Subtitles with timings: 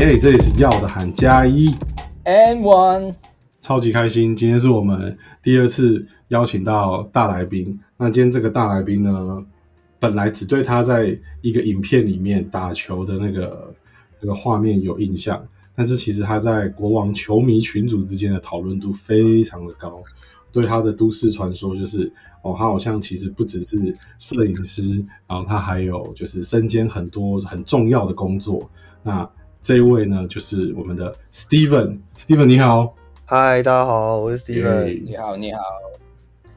[0.00, 1.68] 耶，这里是要的喊加一
[2.24, 3.14] And one，
[3.60, 4.34] 超级开心！
[4.34, 7.78] 今天是我们第二次邀请到大来宾。
[7.98, 9.44] 那今天这个大来宾呢，
[9.98, 13.74] 本来只对他在一个影片里面打球的那个
[14.22, 20.02] 那个画面有印象，但是其实他在国王球迷群组之间的讨论度非常的高。
[20.50, 22.10] 对他的都市传说就是
[22.42, 28.66] 哦，他好像其实不只是摄影师，然后他还有就是身兼很多很重要的工作。
[29.02, 29.28] 那
[29.62, 31.98] 这一位呢，就是我们的 Steven。
[32.16, 32.94] Steven 你好，
[33.26, 35.02] 嗨，大家好，我是 Steven。
[35.04, 35.60] 你好，你好。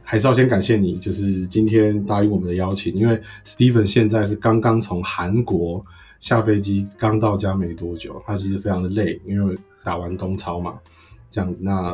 [0.03, 5.83] 还是要先感谢你，就是今天答应我们的邀请，因为 Steven 现在是刚刚从韩国
[6.21, 10.79] 下飞机，刚到家没多久，他其实非常的累，因为打完东超嘛，
[11.29, 11.61] 这样子。
[11.61, 11.93] 那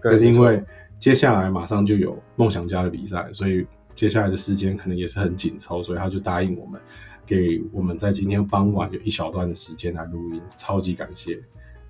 [0.00, 0.62] 可是因为
[0.98, 6.78] 接下来马上就有梦想家的比赛，所以接下来的时间可能也是很紧凑，所以他就答应我们。
[7.26, 11.34] 给我们在今天傍晚有一小段的时间来录音，超级感谢。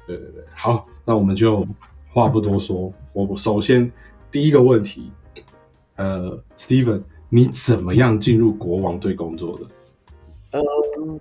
[0.07, 1.67] 对对对，好，那我们就
[2.13, 3.91] 话不多说，我首先
[4.31, 5.13] 第一个问题，
[5.97, 10.61] 呃，Steven，你怎么样进入国王队工作的？
[10.99, 11.21] 嗯，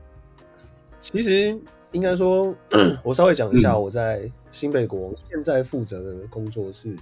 [1.00, 1.58] 其实
[1.92, 2.54] 应该说，
[3.04, 6.96] 我稍微讲一下，我在新北国王现在负责的工作是，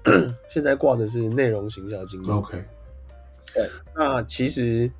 [0.48, 2.28] 现在挂的是内容形象经理。
[2.28, 2.64] OK，
[3.54, 4.90] 对，那其实。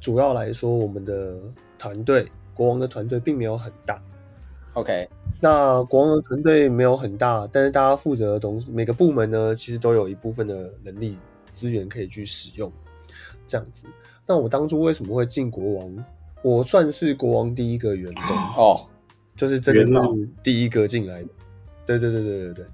[0.00, 1.36] 主要来说，我们的
[1.78, 4.00] 团队国王的团队并没有很大。
[4.74, 5.08] OK，
[5.40, 11.16] 那国王的团队没有很大，但是大家负责的东西，每个部门呢，其实都有一部分的人力
[11.50, 12.70] 资源可以去使用。
[13.46, 13.86] 这样子，
[14.26, 16.04] 那我当初为什么会进国王？
[16.42, 18.86] 我算是国王第一个员工哦，
[19.34, 19.94] 就是真的是
[20.42, 21.28] 第一个进来的。
[21.86, 22.64] 对对对对对对，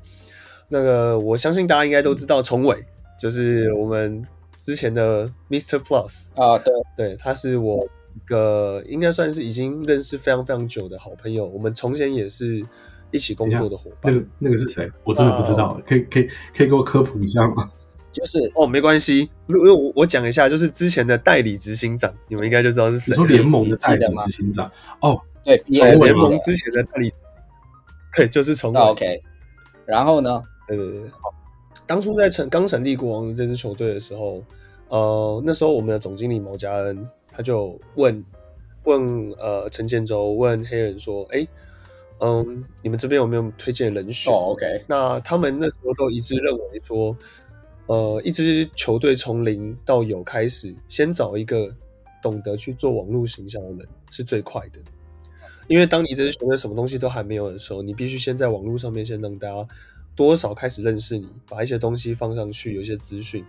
[0.69, 2.85] 那个我相信大家应该都知道，崇伟
[3.19, 4.23] 就是我们。
[4.63, 5.77] 之前的 Mr.
[5.81, 12.65] Plus 啊，对对，他是我一个应该算是已经认识非常非常久的好朋友，我们从前也是
[13.11, 14.15] 一起工作的伙伴。
[14.15, 14.89] 那个那个是谁？
[15.03, 17.69] 我真的不知道，可以可以可以给我科普一下吗？
[18.13, 23.11] 就是哦，没关系，因为我我讲一下，就是之前的代理执行长，你们应该就知道是谁。
[23.11, 24.71] 你说联盟的代理执行长？
[25.01, 27.11] 哦，对，联盟之前的代理，
[28.17, 29.21] 对，就是从 OK。
[29.87, 30.41] 然后呢？
[30.69, 31.35] 对对对，好。
[31.85, 34.43] 当初在成刚成立国王这支球队的时候，
[34.93, 38.23] 呃，那时候我们的总经理毛家恩他就问
[38.85, 41.49] 问呃陈建州问黑人说：“哎，
[42.19, 44.85] 嗯，你们这边有没有推荐人选？”哦，OK。
[44.87, 47.17] 那他们那时候都一致认为说，
[47.87, 51.75] 呃，一支球队从零到有开始，先找一个
[52.23, 54.79] 懂得去做网络形象的人是最快的，
[55.69, 59.67] 因为当你这支球队什么东西都还没有的时候，你必须先在网络上面先让大家。
[60.15, 63.43] 多少开始认识你，把一些东西放上去，有一些资讯，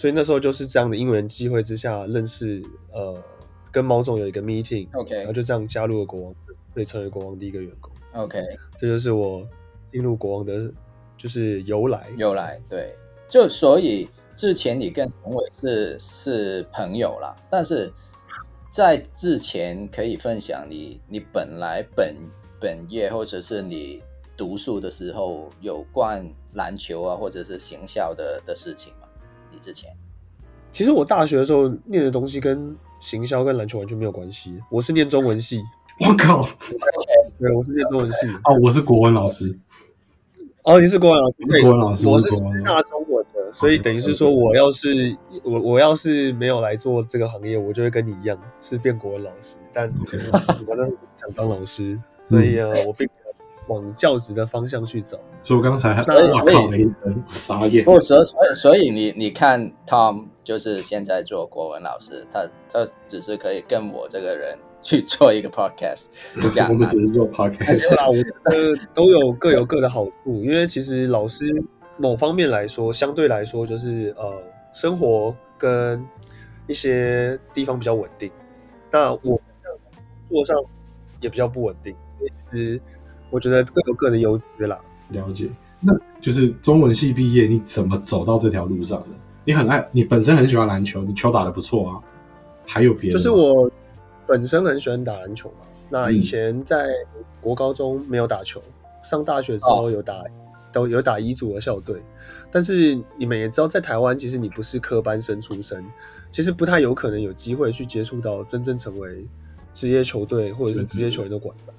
[0.00, 3.22] 所以那时候就是这样的因缘机会之下认识，呃，
[3.70, 6.34] 跟毛总有一个 meeting，OK，然后就这样加入了国王，
[6.72, 8.40] 被成为国王第一个员工，OK，
[8.78, 9.46] 这就是我
[9.92, 10.72] 进入国王的，
[11.18, 12.96] 就是由来，由来，对，
[13.28, 17.92] 就所以之前你跟陈伟是是朋友啦，但是
[18.70, 22.16] 在之前可以分享你你本来本
[22.58, 24.00] 本业或者是你。
[24.36, 29.06] 读书的时候有关篮球啊，或者是行销的的事情吗？
[29.52, 29.90] 你之前？
[30.70, 34.56] 其实我大学的时候念的东西跟行销跟篮球完全没有关系。
[34.70, 35.62] 我是念中文系。
[35.98, 36.48] 我靠！
[37.38, 38.28] 对，我是念中文系。
[38.44, 39.58] 哦，我是国文老师。
[40.62, 41.36] 哦，你是国文老师？
[41.48, 42.06] 是国文老师。
[42.06, 49.58] 我是师大中文的，所以等于是说，我要是我我要是没有来做这个行业，我就会跟你一样是变国文老师。
[49.72, 49.92] 但
[50.66, 50.86] 我呢
[51.16, 53.08] 想当老师，所以啊，我并。
[53.70, 56.88] 往教职的方向去走，所以我刚才还所以
[57.32, 57.84] 傻眼。
[57.84, 66.06] 不，所所以所以你你看，Tom 就是现在做国文老师，他他只是可以跟我这个人去做一个 podcast，
[66.50, 66.68] 这样。
[66.68, 70.42] 我们只是做 podcast 啊，我觉得都有各有各的好处。
[70.42, 71.44] 因为其实老师
[71.96, 74.42] 某方面来说，相对来说就是呃，
[74.72, 76.04] 生活跟
[76.66, 78.28] 一些地方比较稳定。
[78.90, 79.40] 那我
[80.28, 80.56] 做上
[81.20, 82.80] 也比较不稳定，因为其实。
[83.30, 84.78] 我觉得各有各的优势啦。
[85.10, 85.48] 了解，
[85.80, 89.06] 那就是中文系毕业，你怎么走到这条路上的？
[89.44, 92.00] 你很爱，你本身很喜欢篮球，你球打的不错啊。
[92.66, 93.16] 还有别的？
[93.16, 93.68] 就是我
[94.26, 95.66] 本身很喜欢打篮球嘛。
[95.88, 96.86] 那以前在
[97.40, 98.62] 国高中没有打球，
[99.02, 100.22] 上大学之后有打，
[100.70, 102.00] 都有打乙组的校队。
[102.48, 105.84] 但是你们也知道，在台湾，其实你不是科班生出身，
[106.30, 109.26] 其实不太有可能有机会去接触到真正成为
[109.72, 111.69] 职业球队或者是职业球员的管道。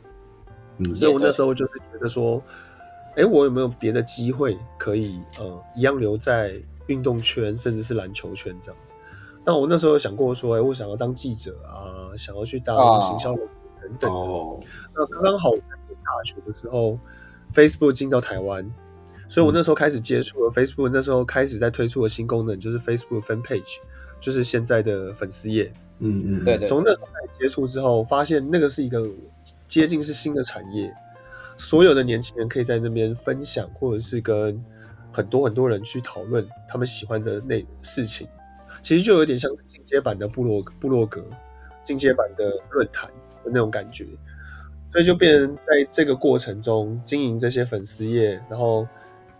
[0.95, 2.41] 所以我那时候就是觉得说，
[3.15, 6.53] 哎，我有没有别的机会可以呃一样留在
[6.87, 8.95] 运动圈，甚至是篮球圈这样子？
[9.43, 13.47] 那我那时候想过说，哎，我想要当记者啊，想要去当行销人
[13.81, 14.67] 等等的。
[14.95, 16.99] 那刚刚好我在大学的时候
[17.53, 18.63] ，Facebook 进到台湾，
[19.27, 20.89] 所以我那时候开始接触了 Facebook。
[20.93, 23.77] 那时候开始在推出的新功能就是 Facebook Fan Page，
[24.19, 25.73] 就是现在的粉丝页。
[26.01, 29.07] 嗯嗯，对对，从那时候开始接触之后，发现那个是一个
[29.67, 30.91] 接近是新的产业，
[31.57, 34.59] 所有的年轻人可以在那边分享，或者是跟
[35.11, 38.27] 很多很多人去讨论他们喜欢的那事情。
[38.81, 41.23] 其实就有点像进阶版的部落部落格，
[41.83, 43.07] 进阶版的论坛
[43.43, 44.07] 的那种感觉。
[44.89, 48.85] 所以就变成在这个过程中经营这些粉丝页，然后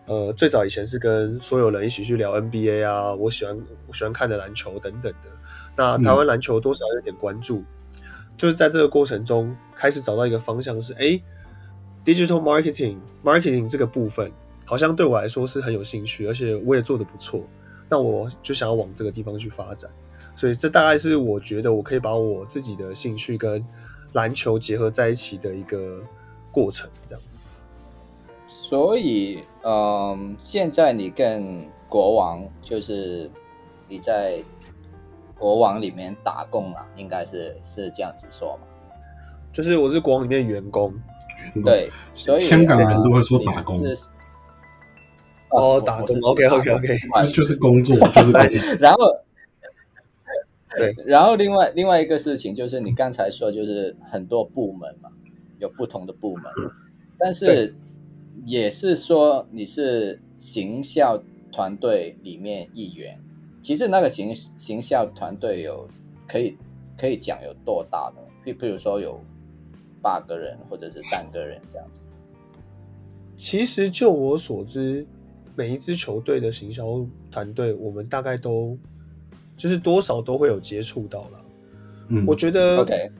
[0.05, 3.57] 呃，最早以前是跟所有人一起去聊 NBA 啊，我喜欢
[3.87, 5.27] 我喜欢看的篮球等等的。
[5.75, 7.63] 那台湾篮球多少有点关注，
[8.37, 11.19] 就是在这个过程中开始找到一个方向，是哎
[12.05, 14.31] ，digital marketing marketing 这个部分
[14.65, 17.43] 好像对我来说是很有兴趣，而且我也做的不错。
[17.89, 19.91] 那我就想要往这个地方去发展，
[20.33, 23.61] 所以这大概是我觉得我可以把我自己的兴趣跟
[24.13, 26.01] 篮球结合在一起的一个
[26.53, 27.41] 过程，这样子。
[28.47, 33.29] 所以，嗯，现在你跟国王就是
[33.89, 34.41] 你在
[35.41, 38.67] 国王里面打工了，应该是是这样子说嘛？
[39.51, 40.93] 就是我是国王里面员工，
[41.65, 43.83] 对，所以香港人都会说打工。
[45.49, 46.97] 哦，打工，OK OK OK，
[47.33, 48.59] 就是工作，就是工作。
[48.79, 48.99] 然后，
[50.77, 55.09] 对， 然后另外另外一个事情就是你刚才说，就是很多部门嘛，
[55.57, 56.43] 有不同的部门，
[57.17, 57.73] 但是
[58.45, 61.19] 也是说你是行销
[61.51, 63.19] 团队里面一员。
[63.61, 65.87] 其实那个行行销团队有
[66.27, 66.57] 可以
[66.97, 68.21] 可以讲有多大呢？
[68.45, 69.19] 譬譬如说有
[70.01, 71.99] 八个人或者是三个人这样子。
[73.35, 75.05] 其实就我所知。
[75.53, 78.75] 每一支球队的行销团队，我们大概都
[79.57, 81.45] 就是多少都会有接触到了。
[82.07, 83.11] 嗯，我觉得，OK，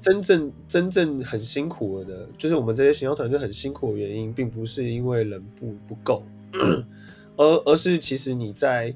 [0.00, 6.22] 真正真正很辛苦的，就是我们这些行销团队很辛苦的原因，并不是因为人不不够，
[7.36, 8.92] 而而是其实你在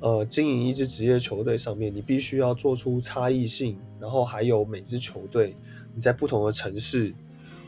[0.00, 5.54] 呃经营一支职业球队上面，你必须要做出差异性，然后还有每支球队
[5.94, 7.14] 你在不同的城市、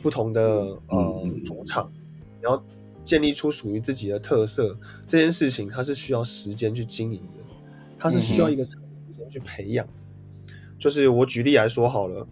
[0.02, 0.42] 不同的
[0.88, 1.90] 呃主场，
[2.38, 2.62] 你要。
[3.02, 7.42] 建立出属于自己的特色这件事情，它是需要时间去经营的，
[7.98, 9.88] 它是需要一个长时间去培养。
[10.78, 12.28] 就是我举例来说好了，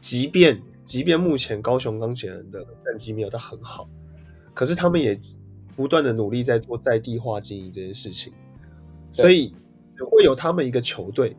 [0.00, 3.86] 即便即便目前高雄钢铁人的战绩没有到很好，
[4.54, 5.16] 可是他们也
[5.76, 8.32] 不断的努力在做在地化经营这件事情，
[9.16, 9.54] 所以
[10.10, 11.34] 会有他们一个球队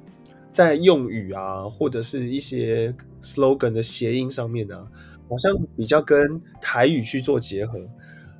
[0.52, 2.92] 在用语啊，或者是一些
[3.22, 4.88] slogan 的谐音上面啊，
[5.30, 6.20] 好像比较跟
[6.60, 7.80] 台语去做结合。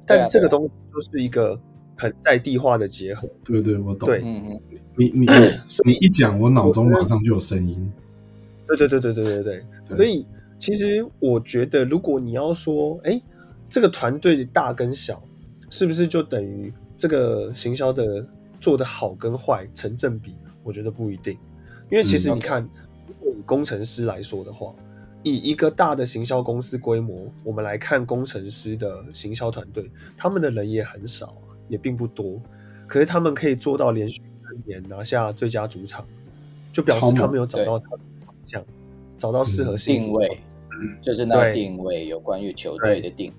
[0.08, 1.60] 但这个东西就是一个
[1.96, 3.30] 很在地化的结合。
[3.44, 4.08] 对对，我懂。
[4.10, 4.62] 对，嗯嗯，
[4.98, 5.28] 你你
[5.86, 7.92] 你一讲，我脑中马上就有声音。
[8.66, 9.98] 对对对对对对对。
[9.98, 10.26] 所以
[10.58, 13.22] 其实我觉得，如果你要说，哎，
[13.70, 15.22] 这个团队大跟小，
[15.70, 18.26] 是不是就等于这个行销的
[18.68, 20.36] 做的好跟坏成正比？
[20.62, 21.40] 我觉得不一定，
[21.90, 22.70] 因为其实你看，
[23.24, 24.76] 以工程师来说的话。
[25.24, 32.42] 以一个大的行销公司规模，我们来看工程师的行销团队，他们的人也很少啊，也并不多。
[32.88, 36.06] 可是他们可以做到连续三年拿下最佳主场，
[36.74, 38.66] 就表示他们有找到他的方向，
[39.16, 40.42] 找到适合定位，
[41.02, 43.32] 就是那个定位有关于球队的定。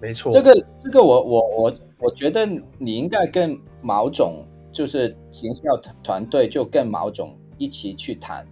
[0.00, 2.46] 没错，这个这个我我我我觉得
[2.78, 8.46] 你应该跟毛总，就是行销团团队，就跟毛总一起去谈。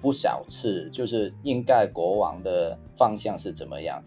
[0.00, 4.00] 不少次，就是应该国王的方向是怎么样？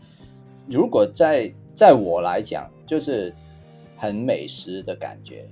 [0.69, 3.35] 如果在在我来讲，就是
[3.97, 5.45] 很美食的感觉。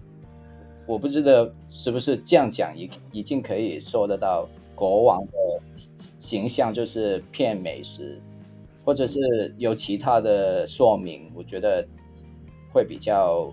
[0.87, 5.31] 我不知道是不是这样讲，已已经可以说得到国王的
[6.17, 8.17] 形象就是偏美食，
[8.85, 11.29] 或者是有其他的说明？
[11.35, 11.85] 我觉得
[12.71, 13.51] 会比较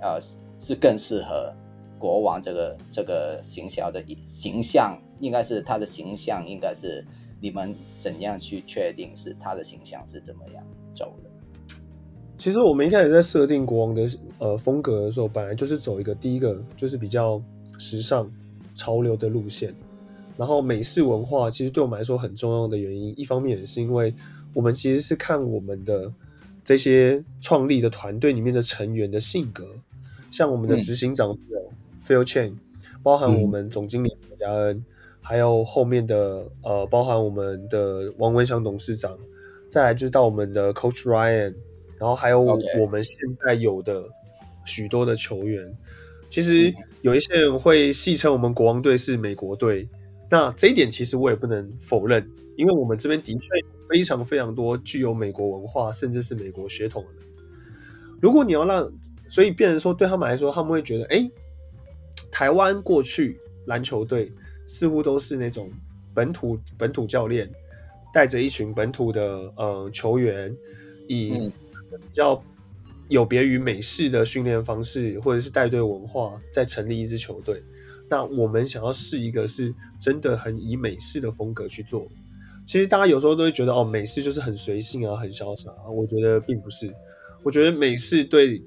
[0.00, 0.18] 呃
[0.58, 1.52] 是更适合
[1.98, 4.98] 国王这个这个形象的形象。
[5.20, 7.04] 应该是他的形象，应该是
[7.40, 11.74] 你们怎样去确定是他的形象是怎么样走的？
[12.36, 14.08] 其实我们一开始在设定国王的
[14.38, 17.42] 呃风格的时候，本来就是走一个第一个就是比较
[17.80, 18.30] 时尚
[18.74, 19.74] 潮流的路线，
[20.36, 24.14] 然后美式文化其实对我们来说很重要的原因，一方面也是因为
[24.54, 26.08] 我们其实是看我们的
[26.68, 29.64] 这些创立的团队里面的成员的性格，
[30.30, 31.34] 像我们的执行长
[32.06, 32.52] Phil Chen，
[33.02, 34.84] 包含我们总经理何家恩。
[35.22, 39.18] 还有后面的呃，包含我们的王文祥董事长，
[39.70, 41.54] 再来就是到我们的 Coach Ryan，
[41.96, 44.04] 然后还有我们现在有的
[44.66, 45.74] 许多的球员。
[46.28, 46.70] 其实
[47.00, 49.88] 有一些人会戏称我们国王队是美国队，
[50.28, 53.48] 那这一点其实我也不能否认，因为我们这边的确
[53.88, 57.22] 非常非常多具有美国文化甚至是美国血统的人。
[58.20, 58.92] 如果你要让，
[59.28, 61.30] 所以变成说对他们来说，他们会觉得，哎，
[62.30, 64.32] 台湾过去篮球队
[64.66, 65.70] 似乎都是那种
[66.12, 67.48] 本土本土教练
[68.12, 70.52] 带着一群本土的呃球员，
[71.06, 71.52] 以
[71.90, 72.42] 比较
[73.08, 77.62] 有别于美式的训练方式或者是带队文化，在成立一支球队。
[78.10, 82.08] 那我们想要试一个是真的很以美式的风格去做。
[82.68, 85.72] 其实大家有时候都会觉得，哦，美式就是很随性啊，很潇洒。
[85.90, 86.94] 我觉得并不是。
[87.42, 88.62] 我觉得美式对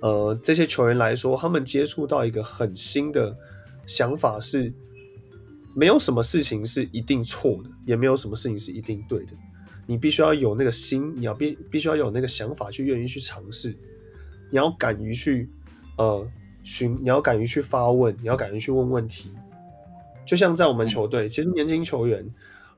[0.00, 3.36] 呃这些球员来说，他们接触到一个很新的
[3.86, 4.72] 想法是，
[5.76, 9.32] 没有什么事情是一定错的，也没有什么事情是一定对的。
[9.86, 13.76] 你必须要有那个心，你要必必须要有那个想法去愿意去尝试，
[14.50, 15.50] 你要敢于去
[15.98, 16.26] 呃。
[16.64, 19.32] 寻，你要敢于去发问，你要敢于去问问题。
[20.24, 22.24] 就像在我们球队，其实年轻球员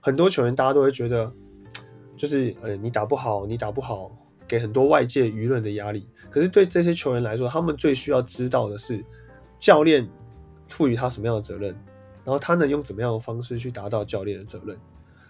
[0.04, 1.32] 很多球员，大家都会觉得，
[2.14, 4.14] 就是呃，你打不好，你打不好，
[4.46, 6.06] 给很多外界舆论的压力。
[6.28, 9.02] 可是对这些球员来说，他们最需要知道的是，
[9.58, 10.06] 教练
[10.68, 11.70] 赋予他什么样的责任，
[12.22, 14.76] 然后他能用怎么样的方式去达到教练的责任。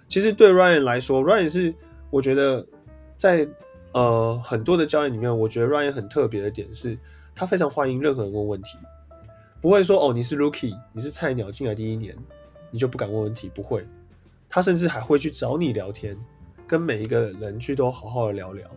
[0.09, 1.73] 其实对 Ryan 来说，Ryan 是
[2.11, 2.67] 我觉得
[3.15, 3.49] 在
[3.93, 6.99] 呃很多的教练里面，我觉得 Ryan 很特别的点是。
[7.37, 8.79] 他非常欢迎任何人问问题，
[9.61, 12.17] 不会说哦你是 rookie，你是菜鸟进来第一年，
[12.71, 13.85] 你就不敢问问题，不会。
[14.49, 16.17] 他甚至还会去找你聊天，
[16.67, 18.69] 跟每一个人去都好好的聊聊。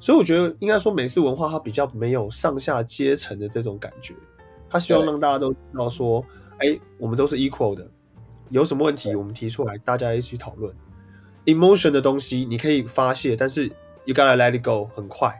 [0.00, 4.14] 所以我觉得应该说美式文化它比较没有上下阶层的这种感觉，
[4.68, 6.22] 他希望让大家都知道说，
[6.58, 7.88] 哎，我们都是 equal 的，
[8.50, 10.74] 有什么问题我们提出来，大家一起讨论。
[11.46, 13.66] emotion 的东西你可以发泄，但是
[14.04, 15.34] you gotta let it go，很快。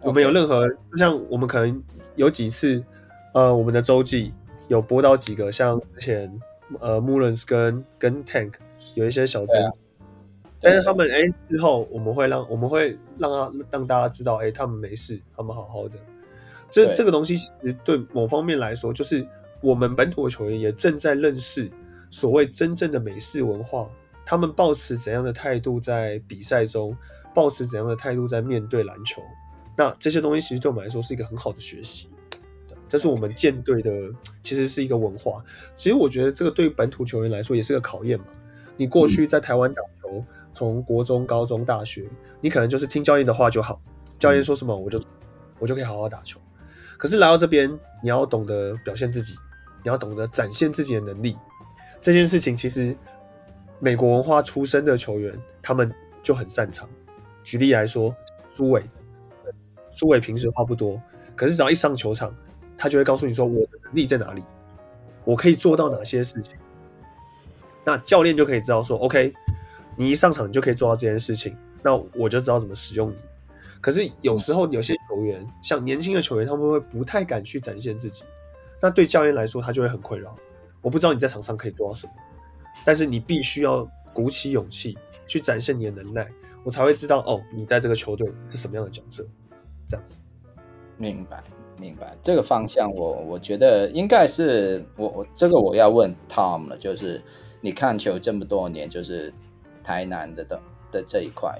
[0.00, 1.82] 我们有任何，就像我们可能
[2.16, 2.82] 有几次，
[3.34, 4.32] 呃，我们的周记
[4.68, 6.40] 有播到几个，像之前
[6.80, 8.54] 呃 m u l e n s 跟跟 Tank
[8.94, 9.80] 有一些小争执，
[10.60, 15.98] 但是他们哎之后我们会让我们会让他让大家知道，哎，他们没事，他们好好的。
[16.70, 19.26] 这这个东西其实对某方面来说，就是
[19.60, 21.70] 我们本土的球员也正在认识
[22.10, 23.90] 所谓真正的美式文化，
[24.24, 26.96] 他们保持怎样的态度在比赛中，
[27.34, 29.20] 保持怎样的态度在面对篮球。
[29.76, 32.11] 那这些东西其实对我们来说是一个很好的学习，
[32.92, 33.90] 这是我们舰队的，
[34.42, 35.42] 其实是一个文化。
[35.74, 38.26] 其实我觉得这个对本土球员来说也是个考验嘛。
[38.76, 40.22] 你过去在台湾打球，
[40.52, 42.04] 从国中、高中、大学，
[42.38, 43.80] 你可能就是听教练的话就好，
[44.18, 45.00] 教练说什么我就
[45.58, 46.38] 我就可以好好打球。
[46.98, 47.66] 可是来到这边，
[48.02, 49.36] 你要懂得表现自己，
[49.82, 51.34] 你要懂得展现自己的能力。
[51.98, 52.94] 这件事情其实
[53.78, 55.90] 美国文化出身的球员他们
[56.22, 56.86] 就很擅长。
[57.42, 58.14] 举例来说，
[58.46, 58.82] 苏伟。
[59.90, 61.00] 苏伟平时话不多，
[61.34, 62.34] 可是只要一上球场，
[62.76, 64.42] 他就会告诉你说我的能力在哪里，
[65.24, 66.56] 我可以做到哪些事情。
[67.84, 69.32] 那教练就可以知道说，OK，
[69.96, 73.16] 你一上场你就可以做到这件事情，那我就知道怎么使用你。
[73.80, 78.24] 可是有时候有些球员，像年轻的球员，他们会不太敢去展现自己，
[78.80, 80.36] 那对教练来说，他就会很困扰。
[80.80, 82.12] 我不知道你在场上可以做到什么，
[82.84, 86.28] 但是你必须要鼓起勇气去展现你的能耐，
[86.64, 89.26] 我才会知道哦，你在这个球队是什么样的角色。
[89.86, 90.20] 这样子，
[90.96, 91.42] 明白
[91.82, 97.20] 明白这个方向，我我觉得应该是我我这个我要问 Tom 了，就是
[97.60, 99.34] 你看球这么多年，就是
[99.82, 100.60] 台南的的
[100.92, 101.52] 的这一块，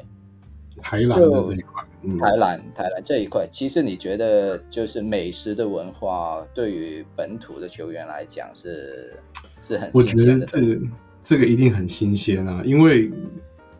[0.80, 9.18] 台南的这一块，嗯台南台南这一块，其实你觉得就是美食的文化对于本土的球员来讲是
[9.58, 10.80] 是很我觉得这个
[11.24, 13.10] 这个一定很新鲜啊，因为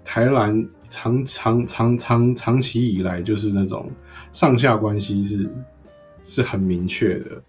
[0.05, 3.89] 台南长长长长长期以来就是那种。
[4.33, 5.47] 上下关系是
[6.23, 7.43] 是很明确的，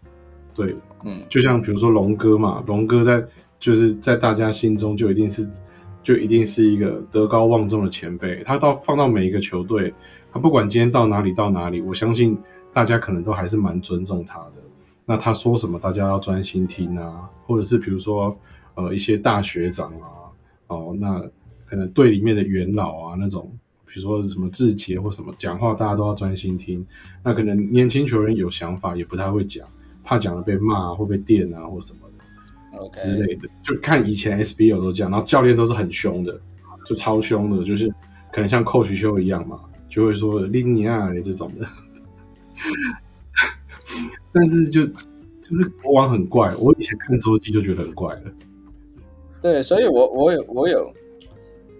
[0.53, 0.75] 对，
[1.05, 3.23] 嗯，就像比如说龙哥嘛，龙哥在
[3.59, 5.47] 就是在大家心中就一定是
[6.01, 9.93] 就一定是一个德高望重的前辈，他到放到每一个球队，
[10.31, 12.37] 他不管今天到哪里到哪里，我相信
[12.73, 14.55] 大家可能都还是蛮尊重他的。
[15.05, 18.35] 那他说什么，大家要专心听啊，或者是比如说
[18.75, 20.07] 呃一些大学长啊，
[20.67, 21.21] 哦，那
[21.65, 23.51] 可能队里面的元老啊那种。
[23.93, 26.83] 比如说什么字节或什么讲话，大家都要专心听。
[27.23, 29.67] 那可能年轻球员有想法，也不太会讲，
[30.03, 31.99] 怕讲了被骂或被电啊或什么
[32.71, 33.47] 的之类的。
[33.61, 36.41] 就看以前 SBL 都这样，然后教练都是很凶的，
[36.87, 37.87] 就超凶的，就是
[38.31, 41.67] 可能像寇徐修一样嘛，就会说林尼亚这种的。
[44.33, 48.21] 但是就就是国王很怪，我以前看周记就觉得很怪了。
[49.39, 50.91] 对，所以我我有我有。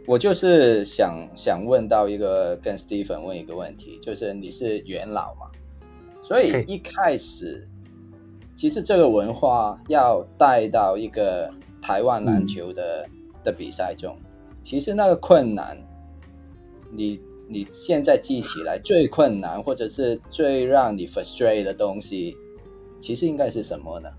[0.06, 5.48] 我就是想想问到一个跟 Stephen 问一个问题，就是你是元老嘛，
[6.22, 7.66] 所以一开始
[8.54, 11.50] 其实这个文化要带到一个
[11.82, 13.08] 台湾篮球的
[13.46, 14.18] 的比赛中，
[14.62, 15.78] 其实那个困难，
[16.92, 22.36] 你你现在记起来最困难，或者是最让你 frustrate 的东西，
[23.00, 24.10] 其实应该是什么呢？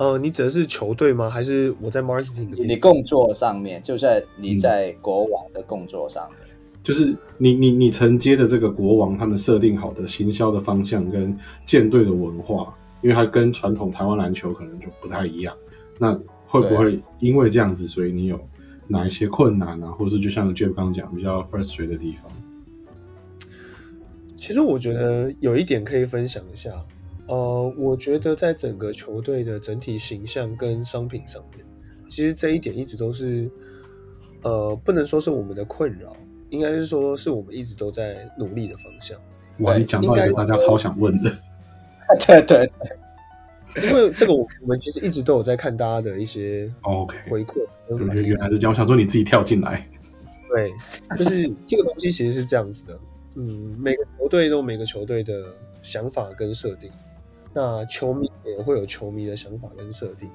[0.00, 1.28] 呃，你指的是球队吗？
[1.28, 2.48] 还是我在 marketing？
[2.56, 6.38] 你你工作上面，就在你在国王的工作上面，
[6.82, 15.54] 就是你你你承接的这个国王他们设定好的行销的方向跟舰队的文化，因为它跟传统台湾篮球可能就不太一样。
[15.98, 18.40] 那会不会因为这样子，所以你有
[18.88, 22.32] 哪一些困难啊，或者是就像 Jeff 刚刚讲比较 frustrated 的地方？
[24.34, 26.70] 其实我觉得有一点可以分享一下。
[27.30, 31.64] 呃，我觉得在整个球队的整体形象跟商品上面，
[32.08, 33.48] 其实这一点一直都是，
[34.42, 36.12] 呃，不能说是我们的困扰，
[36.48, 39.16] 应该是说是我们一直都在努力的方向。
[39.58, 41.30] 哇，你讲到一个大家超想问的，
[42.26, 42.68] 对对
[43.76, 47.64] 对，因为这个我我们其实一直都有在看大家的一些 OK 回馈。
[47.88, 49.88] 我觉得原来是这样，我想说你自己跳进来。
[50.52, 50.72] 对，
[51.16, 52.98] 就是这个东西其实是这样子的。
[53.36, 55.44] 嗯，每个球队都有每个球队的
[55.80, 56.90] 想法跟设定。
[57.52, 60.30] 那球迷也会有球迷的想法跟设定，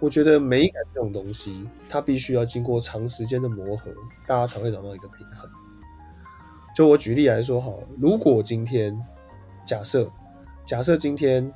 [0.00, 3.90] 我觉得美感这种东西，它必须要经过长时间的磨合，
[4.26, 5.48] 大家才会找到一个平衡。
[6.74, 8.98] 就我举例来说，好，如果今天
[9.64, 10.10] 假设
[10.64, 11.52] 假设今天，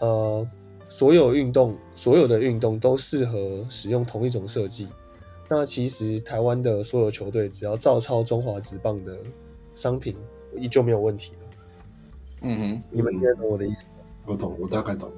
[0.00, 0.46] 呃，
[0.88, 4.88] 所有运动所有的运动都适合使用同一种设计，
[5.48, 9.16] 那其实台湾的所有球队只要照抄中华职棒的
[9.74, 10.16] 商品，
[10.56, 11.38] 依旧没有问题了。
[12.42, 13.86] 嗯哼，你们应该懂我的意思？
[14.24, 15.10] 我懂，我大概懂。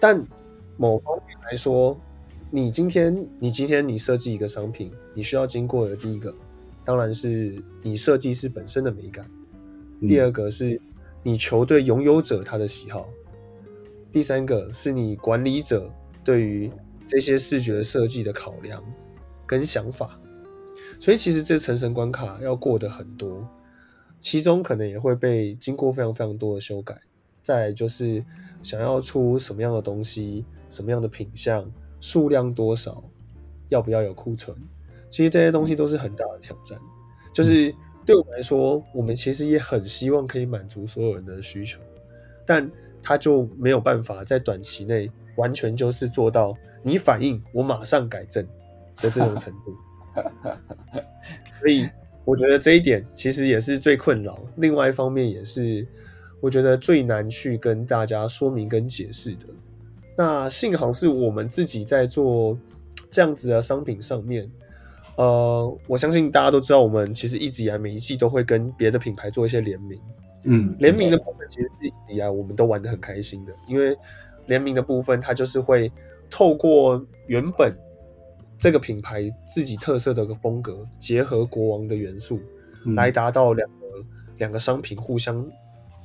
[0.00, 0.24] 但
[0.76, 1.98] 某方面来说，
[2.50, 6.34] 你今天你今天你设计一个商品，你需要经过的第一个，
[6.84, 9.24] 当然是你设计师本身的美感；
[10.00, 10.80] 第二个是
[11.22, 13.08] 你球队拥有者他的喜好；
[14.10, 15.90] 第三个是你管理者
[16.24, 16.70] 对于
[17.06, 18.82] 这些视觉设计的考量
[19.46, 20.18] 跟想法。
[20.98, 23.46] 所以其实这层层关卡要过的很多，
[24.18, 26.98] 其中可能也会被经过非常非常多的修改。
[27.48, 28.22] 再就是
[28.62, 31.64] 想要出什么样的东西，什么样的品相，
[31.98, 33.02] 数量多少，
[33.70, 34.54] 要不要有库存？
[35.08, 36.78] 其实这些东西都是很大的挑战。
[37.32, 41.80] 就是对我们来说，我们其实也很希望可以满足所有人的需求，
[42.44, 42.70] 但
[43.02, 48.46] 他就没有办法在短期内完全就是做到你反应我马上改正
[49.00, 49.74] 的这种程度。
[51.60, 51.88] 所以
[52.26, 54.38] 我觉得这一点其实也是最困扰。
[54.56, 55.88] 另外一方面也是。
[56.40, 59.46] 我觉得最难去跟大家说明跟解释的，
[60.16, 62.56] 那幸好是我们自己在做
[63.10, 64.48] 这样子的商品上面。
[65.16, 70.00] 呃，我相信大家都知道，我们其实一直以来每一季都会跟别的品牌做一些联名。
[70.44, 73.96] 嗯，联名的部分其实是一直以来我们都玩的很开心的，因为
[74.46, 75.90] 联名的部分它就是会
[76.30, 77.76] 透过原本
[78.56, 82.38] 这个品牌自己特色的一个风格，结合国王的元素，
[82.94, 83.86] 来达到两个
[84.36, 85.44] 两个商品互相。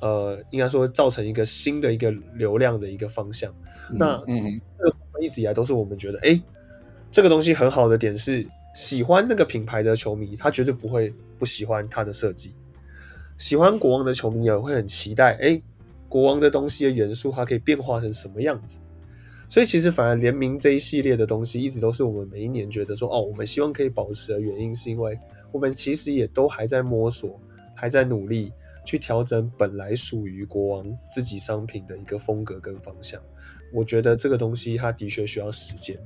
[0.00, 3.54] 呃，应该说造成一个新的一个流量的一个方向。
[3.90, 6.40] 那嗯，这个一直以来都是我们觉得，哎，
[7.10, 12.54] 这个东西很好的点是，喜欢那个品牌的球迷，他绝对不会不喜欢它的设计。
[13.38, 15.60] 喜欢国王的球迷也会很期待，哎，
[16.08, 18.80] 国王的东西的元素，它可以变化成什么样子？
[19.48, 25.18] 所以其实反而联名这一系列的东西，一直都是我们每一年觉得说，哦，我们希望可以保持的原因，是因为
[25.52, 27.40] 我们其实也都还在摸索，
[27.74, 28.52] 还在努力。
[28.84, 33.20] 去调整本来属于国王自己商品的一个风格跟方向，
[33.72, 35.98] 我觉得这个东西它的确需要时间，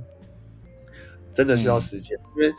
[1.33, 2.17] 真的需要时间。
[2.37, 2.53] 因为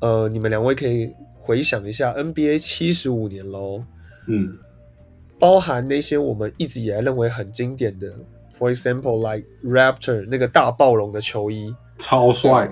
[0.00, 3.84] 呃，你们两位可以回想一下 NBA 七十五年喽，
[4.26, 4.58] 嗯，
[5.38, 8.12] 包含那些我们一直以来认为很经典的
[8.58, 12.70] ，for example like Raptor 那个大暴龙的球衣，超帅，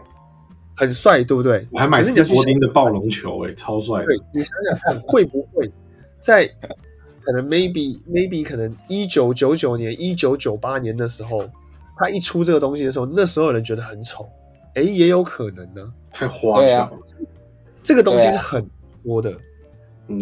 [0.77, 1.67] 很帅，对不对？
[1.71, 4.05] 我还买斯伯丁的暴龙球，哎，超帅。
[4.05, 5.71] 对你想想看，会不会
[6.21, 6.51] 在？
[7.29, 11.47] 可能 maybe maybe 可能一九九九年、一九九八年的时候，
[11.95, 14.27] 他一出这个东西的时候，那时候有人觉得很丑，
[14.73, 15.93] 哎，也有可能呢。
[16.11, 16.91] 太花俏，
[17.83, 18.67] 这个东西是很
[19.05, 19.37] 多的，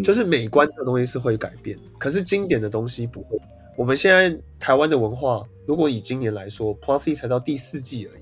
[0.03, 3.39] 就是美观这个东西是会改变，可是经典的东西不会。
[3.77, 8.21] 我们现在台湾的文化，如果以今年来说，Plus E 才到第四季而已，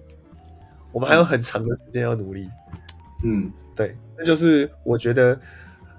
[0.92, 2.48] 我们还有很长的时间要努力。
[3.24, 5.36] 嗯，对，那就是我觉得。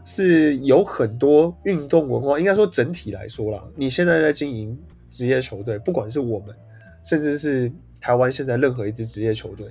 [0.06, 4.78] 是有很多运动文化，应该说整体来说啦，你现在在经营
[5.10, 6.54] 职业球队，不管是我们，
[7.02, 9.66] 甚至是台湾现在任何一支职业球队，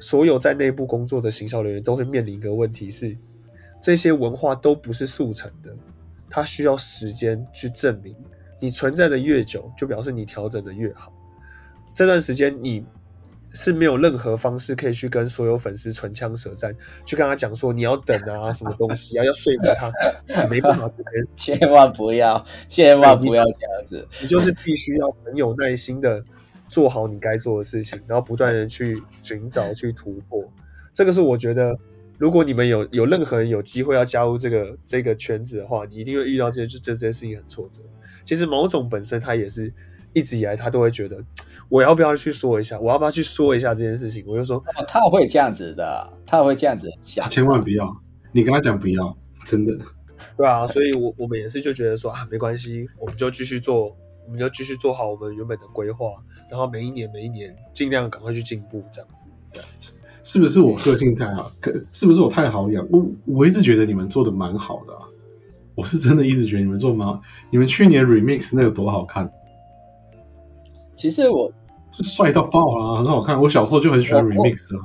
[0.00, 3.16] 所有在内部工作的行销人员都会面临一个问题是，
[3.82, 5.74] 这些文化都不是速成的，
[6.30, 8.14] 它需要时间去证明。
[8.60, 11.12] 你存在的越久，就表示你调整的越好。
[11.92, 12.84] 这段时间你
[13.56, 19.90] 是没有任何方式可以去跟所有粉丝唇枪舌战，去跟他讲说你要等啊，什么东西啊，要说服他，
[20.44, 20.90] 你没办法
[21.34, 24.06] 千万不要，千万不要这样子。
[24.20, 26.22] 你就是必须要很有耐心的
[26.68, 30.44] 做好你该做的事情，然后不断的去寻找、去突破。
[30.92, 31.74] 这个是我觉得，
[32.18, 37.80] 如果你们有有任何人有机会要加入这个这个圈子的话，你一定会遇到这些就这这件事情很挫折。
[38.22, 39.72] 其实毛总本身它也是
[40.16, 41.22] 一直以来他都会觉得。
[41.68, 42.80] 我要不要去说一下？
[42.80, 44.24] 我要不要去说一下这件事情？
[44.26, 47.28] 我就说，他会这样子的，他会这样子想。
[47.28, 47.94] 千万不要，
[48.32, 49.76] 你跟他讲不要，真的。
[50.38, 56.06] 对啊，所以，我我们也是就觉得说啊，没关系，我们就继续做，我们就继续做好我们原本的规划，
[56.50, 59.24] 然后每一年每一年尽量赶快去进步，这样子。
[60.22, 61.52] 是不是我个性太好？
[61.60, 62.86] 可是不是我太好养？
[62.90, 65.02] 我我一直觉得你们做的蛮好的啊，
[65.74, 67.20] 我是真的一直觉得你们做蛮好。
[67.50, 69.28] 你们去年 remix 那有多好看。
[70.96, 71.52] 其实我
[71.92, 73.40] 是帅到爆啊，很好看。
[73.40, 74.80] 我小时候就很喜欢 remix 啊。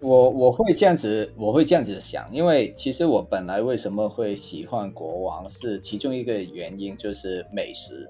[0.00, 8.08] 我我会这样子，我会这样子想，因为其实我本来为什么会喜欢国王，是其中一个原因，就是美食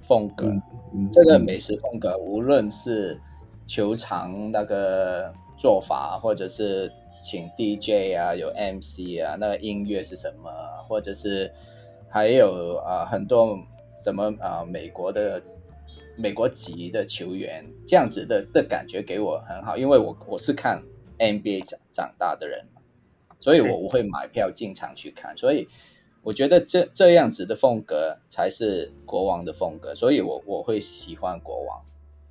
[0.00, 0.50] 风格。
[1.12, 3.20] 这个美食风格，无论是
[3.66, 6.90] 球场那个做法，或者是
[7.22, 10.50] 请 DJ 啊，有 MC 啊，那个音乐是什么，
[10.88, 11.52] 或者是
[12.08, 13.58] 还有啊很多
[14.02, 15.42] 什么啊美国的。
[16.16, 20.82] 美国籍的球员这样子的的感觉给我很好，因为我我是看
[21.18, 22.80] NBA 长长大的人嘛，
[23.40, 25.68] 所以我我会买票进场去看，所以
[26.22, 31.84] 我觉得这这样子的风格才是国王的风格，所以我我会喜欢国王，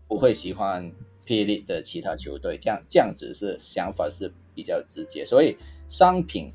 [0.07, 0.91] 不会喜欢
[1.25, 6.53] 霹雳的其他球队，这样这样子是想法是比较直接，所以商品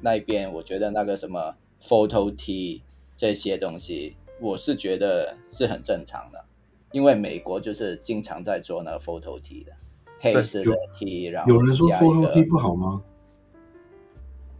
[0.00, 2.82] 那边我觉得那个什么 photo T
[3.14, 6.44] 这些东西，我是觉得是很正常的。
[6.92, 9.72] 因为美国就是经常在做那个 photo T 的
[10.20, 13.02] 黑色的 T，然后有人说 photo T 不好吗？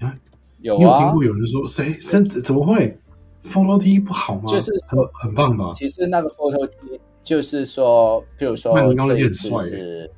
[0.00, 0.14] 啊，
[0.60, 2.98] 有啊，听过有人说谁甚至怎么会
[3.44, 4.44] photo T 不好吗？
[4.46, 5.72] 就是很很棒吧？
[5.74, 10.10] 其实那个 photo T 就是说，譬如说这一次是，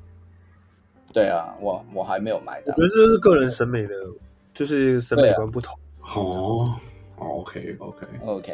[1.12, 2.72] 对啊，我我还没有买的。
[2.72, 3.94] 我觉得这是个人审美的，
[4.54, 5.76] 就是审美观不同。
[6.00, 6.78] 哦
[7.18, 8.52] ，OK OK OK，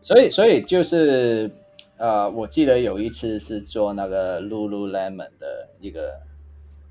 [0.00, 1.50] 所以所以就是。
[1.96, 6.20] 呃，我记得有一次是做那个 Lululemon 的一个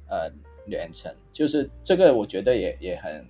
[0.07, 0.31] 呃
[0.65, 3.25] 连成，就是这个我觉得也也很，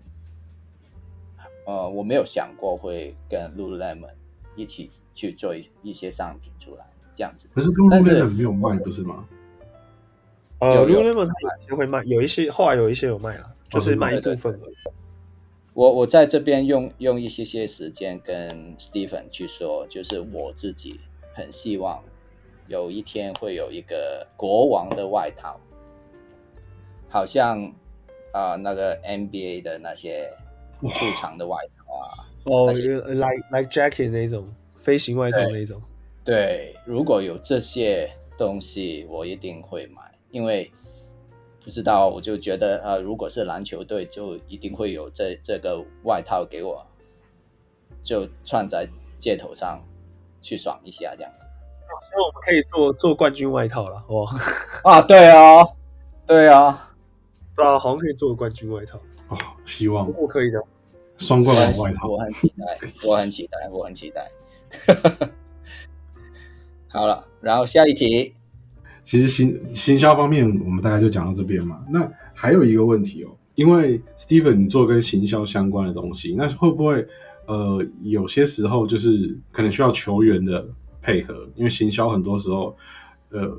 [1.65, 4.11] 呃，我没有想过会跟 Lululemon
[4.55, 7.49] 一起去做一一些商品出来这样子。
[7.55, 9.27] 可是 Lululemon 没有卖，不是吗？
[10.59, 14.59] 呃，Lululemon 它有些会卖，有一些后来有一些有卖了，就是卖一部分。
[15.73, 20.99] 我我在这边用用一些些时间跟 Stephen 去说，就是我自己。
[21.33, 22.03] 很希望
[22.67, 25.59] 有一天会有一个国王的外套，
[27.09, 27.73] 好像
[28.31, 30.31] 啊那个 NBA 的那些
[30.79, 32.07] 出场的外套啊，
[32.45, 35.81] 哦，like like jacket 那种飞行外套那种。
[36.23, 40.71] 对，如果有这些东西，我一定会买，因为
[41.61, 46.85] 不知道我就觉得呃，如果是篮球队，就一定会有这这个外套给我，
[48.01, 48.87] 就穿在
[49.19, 49.83] 街头上。
[50.43, 51.45] 去爽一下，这样子，
[52.01, 54.29] 所以我们可以做做冠军外套了，哇！
[54.83, 55.63] 啊，对啊，
[56.27, 56.93] 对啊，
[57.55, 60.61] 对啊，好像可以做冠军外套哦，希望我可以的，
[61.17, 62.77] 双冠王外套，我很期待，
[63.07, 64.29] 我很期待，我很期待。
[66.89, 68.35] 好了，然后下一题，
[69.05, 71.83] 其实行行销方面，我们大概就讲到这边嘛。
[71.89, 77.07] 那还有一个问题哦，因为 Steven 你做跟行销相关的东西，那会不会？
[77.45, 80.65] 呃，有些时候就是可能需要球员的
[81.01, 82.75] 配合，因为行销很多时候，
[83.31, 83.53] 呃，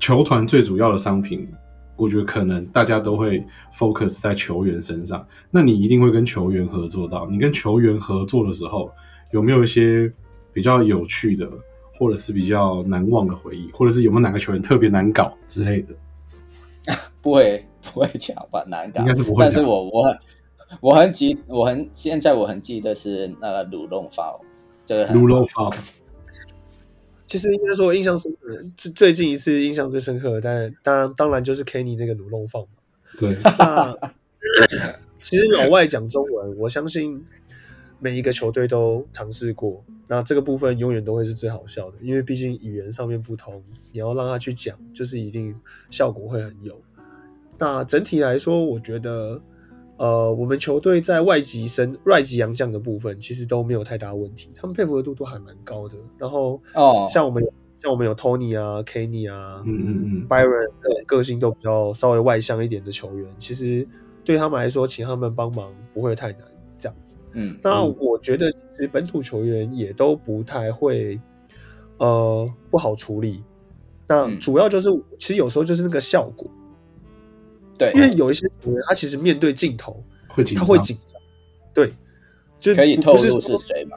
[0.00, 1.48] 球团最主要的商品，
[1.96, 3.44] 我觉得可能大家都会
[3.78, 5.24] focus 在球员身上。
[5.50, 8.90] 那你一定会跟球员合作到，你跟球员合作的时候，
[9.32, 10.12] 有没有一些
[10.52, 11.48] 比较有趣的，
[11.96, 15.94] 或者是比较难忘的回忆，或者是有没有哪个球员特别难搞之类的？
[17.22, 18.64] 不会，不会讲吧？
[18.66, 20.16] 难搞应该是不会，但是我我。
[20.80, 24.26] 我很记，我很现在我很记得是那个卤肉饭，
[24.84, 25.70] 这个卤肉饭。
[27.26, 32.68] 其实应该说印象深刻，最最近一次印象最深刻，但当当然就是 Kenny 那个卤肉饭嘛。
[33.18, 33.36] 对。
[33.58, 33.96] 那
[35.18, 37.24] 其实老外讲中文，我相信
[37.98, 39.82] 每一个球队都尝试过。
[40.08, 45.54] 那这个部分永远都会是最好笑的，因为毕竟语言上面不同，你要让他去讲，就是一定
[45.88, 46.78] 效果会很有。
[47.56, 49.40] 那整体来说，我觉得。
[50.02, 55.94] 呃，我们球队在外籍生、外籍洋将的部分，其实都没有太大问题，他们配合度都还蛮高的。
[56.18, 57.40] 然后，哦，像我们
[57.76, 63.86] 像我们有 Tony 啊、Kenny 啊、嗯嗯嗯，Byron，对个性都比较稍微外向一点的球员，其实
[64.24, 66.40] 对他们来说，请他们帮忙不会太难，
[66.76, 67.16] 这样子。
[67.34, 71.16] 嗯那嗯我觉得其实本土球员也都不太会，
[71.98, 73.40] 呃，不好处理。
[74.08, 76.50] 那嗯主要就是，其实有时候就是那个效果，
[77.90, 81.20] 对，因为有一些球员他其实面对镜头会紧张，他会紧张，
[81.74, 81.92] 对，
[82.60, 83.96] 就可以透露是谁嘛？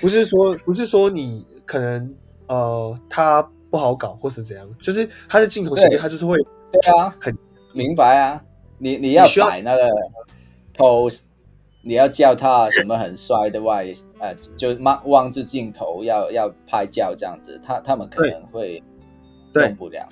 [0.00, 2.14] 不是说 不是说你可能
[2.46, 6.36] 呃他不好搞或是怎样，就是他的镜头前面他就是会
[6.72, 7.36] 对啊，很
[7.72, 8.42] 明白啊。
[8.78, 9.88] 你你要摆那个
[10.76, 11.20] pose，
[11.82, 13.86] 你要叫他什么很帅的外，
[14.18, 18.82] 呃，就望望着镜头要要拍照这样子，他他们可能会
[19.52, 20.08] 动不了。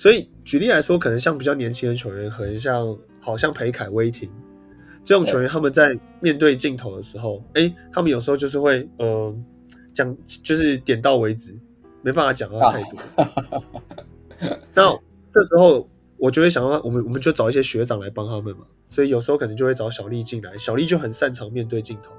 [0.00, 4.30] 所以举例来说，可能像比较年轻的球员，可能像好像裴凯、威霆
[5.04, 9.36] 这种球员，他们在面对镜头的时候，哎，他们有时候就是会呃
[9.92, 11.54] 讲，就是点到为止，
[12.00, 12.98] 没办法讲到太多。
[14.72, 15.86] 那这时候
[16.16, 22.14] 我就会想到，我们我们就找一些学长来帮他们嘛，所以有时候可能就会找小丽进来，小丽就很擅长面对镜头，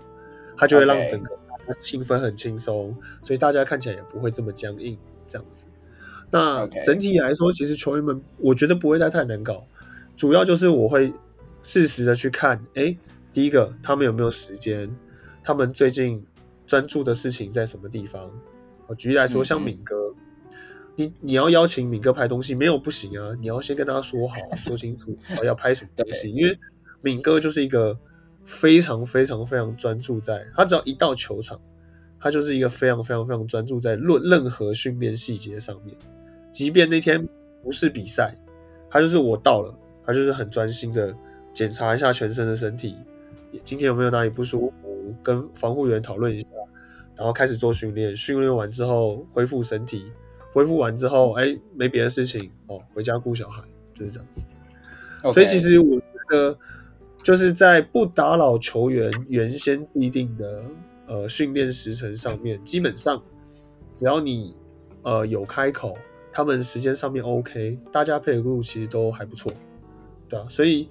[0.55, 1.31] 他就会让整个
[1.79, 5.65] 气氛很轻松，所以大家看起来也不会这么僵硬这样子。
[6.31, 9.65] 那整体来说，其实球员们我觉得不会太太难搞，
[10.15, 11.13] 主要就是我会
[11.61, 12.95] 适时的去看，哎，
[13.33, 14.89] 第一个他们有没有时间，
[15.43, 16.25] 他们最近
[16.65, 18.31] 专注的事情在什么地方。
[18.87, 19.95] 我举例来说，嗯像敏哥，
[20.95, 26.57] 你你要邀请敏哥拍东西没有不行啊，你要先跟他说好，说清楚哦要拍什么东西，因为
[27.01, 27.97] 敏哥就是一个
[28.45, 31.59] 非常非常非常专注在，他只要一到球场，
[32.19, 35.95] 他就是一个非常非常非常专注在论任何训练细节上面，
[36.51, 37.27] 即便那天
[37.63, 38.35] 不是比赛，
[38.89, 39.73] 他就是我到了，
[40.05, 41.15] 他就是很专心的
[41.53, 42.97] 检查一下全身的身体，
[43.63, 46.49] 今天有没有哪里不舒服，跟防护员讨论一下，
[47.15, 50.11] 然后开始做训练，训练完之后恢复身体，
[50.51, 54.45] 恢复完之后，哎，没别的事情哦，回家顾小孩，就是这样子。
[55.31, 56.57] 所以其实我觉得，
[57.21, 60.63] 就是在不打扰球员原先既定的
[61.05, 63.21] 呃训练时程上面，基本上
[63.93, 64.55] 只要你
[65.03, 65.95] 呃有开口，
[66.31, 69.51] 他们时间上面 OK，大家配合度其实都还不错，
[70.29, 70.87] 对啊，所以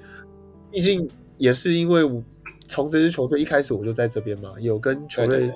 [0.70, 2.22] 毕竟也是因为我
[2.68, 5.48] 从这支球队一开始我就在这边嘛，有跟球队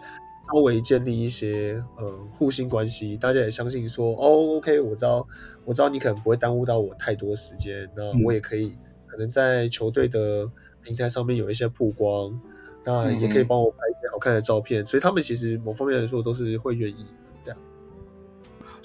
[0.46, 5.26] 稍微建立一些呃互信关系，大家也相信说哦，OK，我知道
[5.64, 10.50] 我知道你可能不会耽误到我太多时间，那嗯我也可以可能在球队的
[10.82, 12.38] 平台上面有一些曝光，
[12.84, 17.06] 那也可以帮我拍一些好看的照片，所以他们其实某方面来说都是会愿意。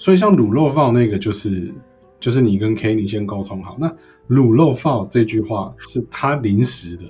[0.00, 1.72] 所以像卤肉饭那个，就是
[2.18, 3.76] 就是你跟 Kenny 先沟通好。
[3.78, 3.86] 那
[4.34, 7.04] 卤肉饭这句话是他临时的，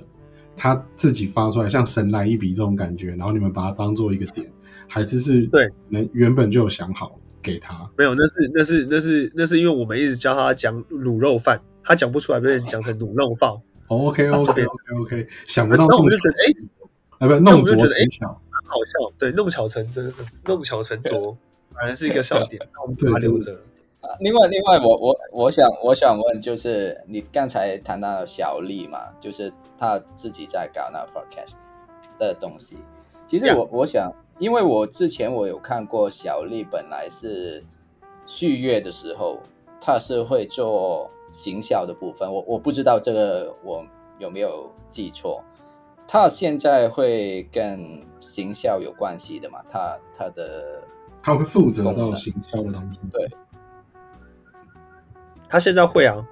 [0.57, 4.51] 他自己发出来，像神来一笔这种感觉，然后你们把它当做一个点，
[4.87, 7.89] 还是是对，能原本就有想好给他。
[7.97, 13.49] 没有，那是那是那是那是因为我们一直教他讲卤肉饭，他讲不出来，被人讲成卤肉饭，
[13.87, 16.67] 哦 OK OK OK OK，想不到那我弄们就觉得哎，
[17.19, 20.13] 啊不那我弄拙们就觉得哎成巧，蛮好笑，对，弄巧成真，
[20.45, 21.37] 弄巧成拙，
[21.73, 23.53] 反正是一个笑点， 那我们就把它对留着。
[24.01, 31.53] 啊另外，另外我，我我想我想问，就是你刚才谈到小丽嘛，就是她自己在搞那 podcast
[32.17, 32.77] 的东西。
[33.27, 37.63] 其实 Yeah 我我想，因为我之前我有看过小丽，本来是
[38.25, 39.37] 续约的时候，
[39.79, 42.27] 她是会做行销的部分。
[42.31, 43.85] 我我不知道这个我
[44.17, 45.43] 有没有记错。
[46.07, 49.61] 她现在会跟行销有关系的嘛？
[49.69, 50.81] 她她的
[51.21, 52.99] 他会负责到行销的东西。
[53.11, 53.29] 对
[55.47, 56.25] 他现在会啊，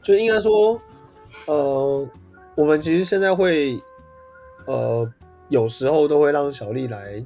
[0.00, 0.80] 就应该说，
[1.46, 2.08] 呃，
[2.54, 3.82] 我们其实现在会，
[4.66, 5.12] 呃，
[5.48, 7.24] 有时候都会让小丽来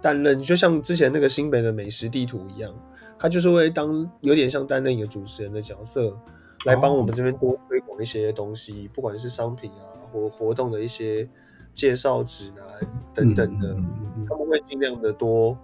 [0.00, 2.74] 担任，就像之前那个新北的美食地图一样，
[3.16, 6.16] 他就是会当有点像担任一个主持人的角色，
[6.64, 11.28] 来帮我们这边多推广一些东西，不管是商品啊或活动的一些
[11.72, 12.64] 介绍指南
[13.14, 13.68] 等等的。
[13.68, 15.56] 嗯嗯嗯嗯他们会尽量的多，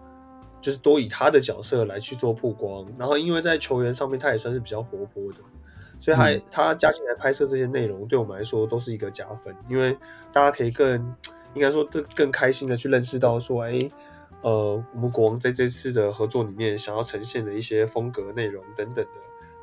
[0.61, 2.87] 就是多以他的角色来去做曝光。
[2.99, 5.39] 然后，因为在球员上面，他也算是比较活泼的，
[5.99, 9.97] 所以他、嗯他加进来拍摄这些内容，对我们来说都是一个加分，因为
[10.33, 11.15] 大家可以更
[11.55, 13.79] 应该说更更开心的去认识到说，哎，
[14.43, 19.11] 呃，我们国王在这次的合作里面想要呈现的一些风格、内容等等的。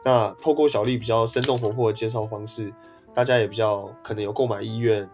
[0.04, 2.74] 那透过小丽比较生动活泼的介绍方式，
[3.14, 5.08] 大家也比较可能有购买意愿，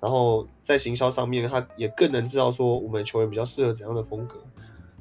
[0.00, 4.36] 然后在行销上面，他也更能知道说我们球员比较适合怎样的风格。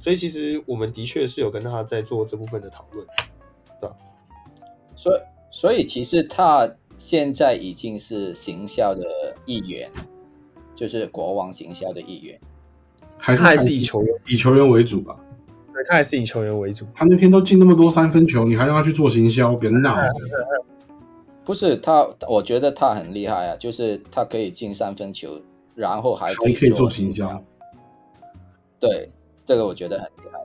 [0.02, 3.06] 所以其实我们的确是有跟他在做这部分的讨论。
[3.80, 3.96] 对吧
[4.96, 9.06] 所以，所以其实他现在已经是行销的
[9.46, 9.92] 一员，
[10.76, 12.40] 就是国王行销的一员。
[13.18, 15.16] 还是他还是以球员以球员为主吧。
[15.72, 16.88] 对他还是以球员为主。
[16.96, 19.96] 他那天都进那么多三分球，你还让他去做行销，别闹！
[21.46, 25.40] 不是他，我觉得他很厉害啊，就是他可以进三分球，
[25.76, 27.44] 然后还可以还可以做行行销。
[28.80, 29.10] 对，
[29.46, 30.40] 这个我觉得很厉害。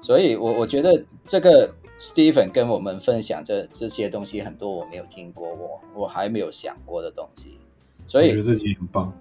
[0.00, 7.58] 所以我我觉得这个 Stephen 跟我们分享这这些东西很多我没有听过，我我还没有想过的东西。
[8.06, 9.12] 所以我觉得自己很棒。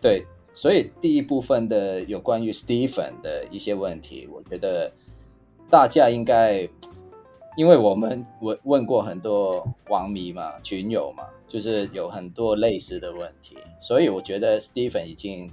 [0.00, 4.92] 对，所以第一部分的有关于 Stephen 的一些问题，我觉得
[5.70, 6.68] 大家应该，
[7.56, 15.52] 因为我们我问过很多网迷嘛、群友嘛，就是有很多类似的问题，所以我觉得 Stephen 已经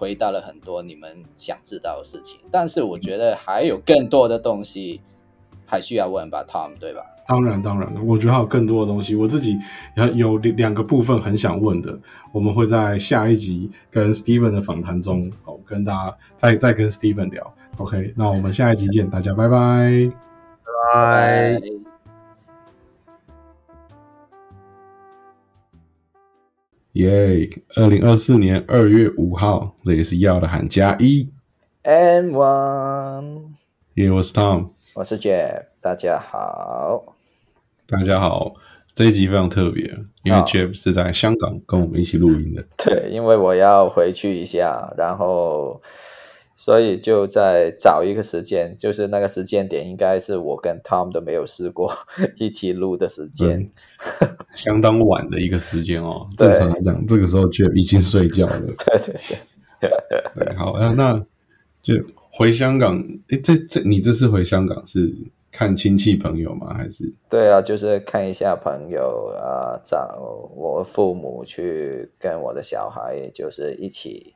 [0.00, 5.02] 回答了很多你们想知道的事情，但是我觉得还有更多的东西
[5.66, 7.02] 还需要问吧，Tom，对吧？
[7.26, 9.58] 当然，当然了，我觉得还有更多的东西，我自己
[9.96, 11.96] 有有两个部分很想问的，
[12.32, 17.54] 我们会在下一集跟 Steven 的访谈中，哦，跟大家再再跟 Steven 聊。
[17.76, 20.12] OK，那我们下一集见，大家拜拜拜。
[20.94, 21.79] 拜。
[26.94, 27.48] 耶！
[27.76, 31.30] 二零二四年二月五号，这里是要的喊加一。
[31.84, 33.50] And one，
[33.94, 37.14] 耶，我是 Tom，我是 Jeff，大家好。
[37.86, 38.54] 大家好。
[38.92, 39.84] 这一集非常特别，
[40.24, 42.66] 因为啊 Jeff 是在香港跟我们一起录音的。
[42.76, 45.80] 对，因为我要回去一下，然后
[46.62, 51.90] 所以就在找一个时间，就是那个时间点应该是我跟 Tom 都没有试过
[52.36, 53.70] 一起录的时间。
[54.54, 56.28] 相当晚的一个时间哦。
[56.36, 58.60] 正常来讲，这个时候 Jeff 已经睡觉了。
[58.76, 59.14] 对对
[59.80, 61.26] 对，对，好，那那
[61.80, 61.94] 就
[62.30, 63.02] 回香港。
[63.28, 65.10] 诶，这这你这次回香港是
[65.50, 66.74] 看亲戚朋友吗？
[66.74, 70.20] 还是对啊，就是看一下朋友啊、找
[70.54, 74.34] 我父母去跟我的小孩，就是一起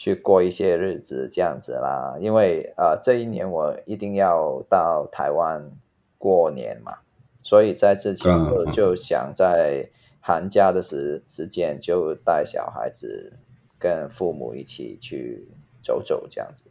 [0.00, 2.16] 去过一些日子这样子啦。
[2.18, 5.70] 因为啊、这一年我一定要到台湾
[6.16, 7.00] 过年嘛，
[7.42, 13.34] 所以在之前我就想在寒假的时时间就带小孩子
[13.78, 15.46] 跟父母一起去
[15.82, 16.64] 走走这样子。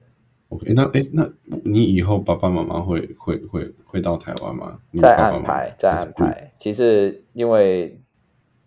[0.48, 0.74] OK？
[0.74, 1.30] 那哎，那
[1.64, 4.80] 你以后爸爸妈妈会会会会到台湾吗？
[4.90, 6.52] 你再安排，再还是不安排。
[6.58, 8.09] 其实因为啊、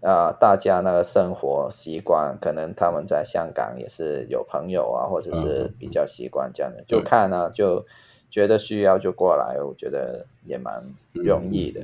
[0.02, 7.86] 呃大家那个生活习惯，可能他们在香港也是有朋友啊，或者是比较习惯这样的，就看啊，就
[8.28, 11.80] 觉得需要就过来，我觉得也蛮容易的。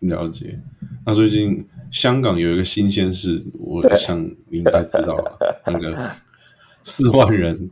[0.00, 0.60] 了解。
[1.04, 6.12] 那最近香港有一个新鲜事，我想你应该知道了，那个
[6.84, 7.70] 四万人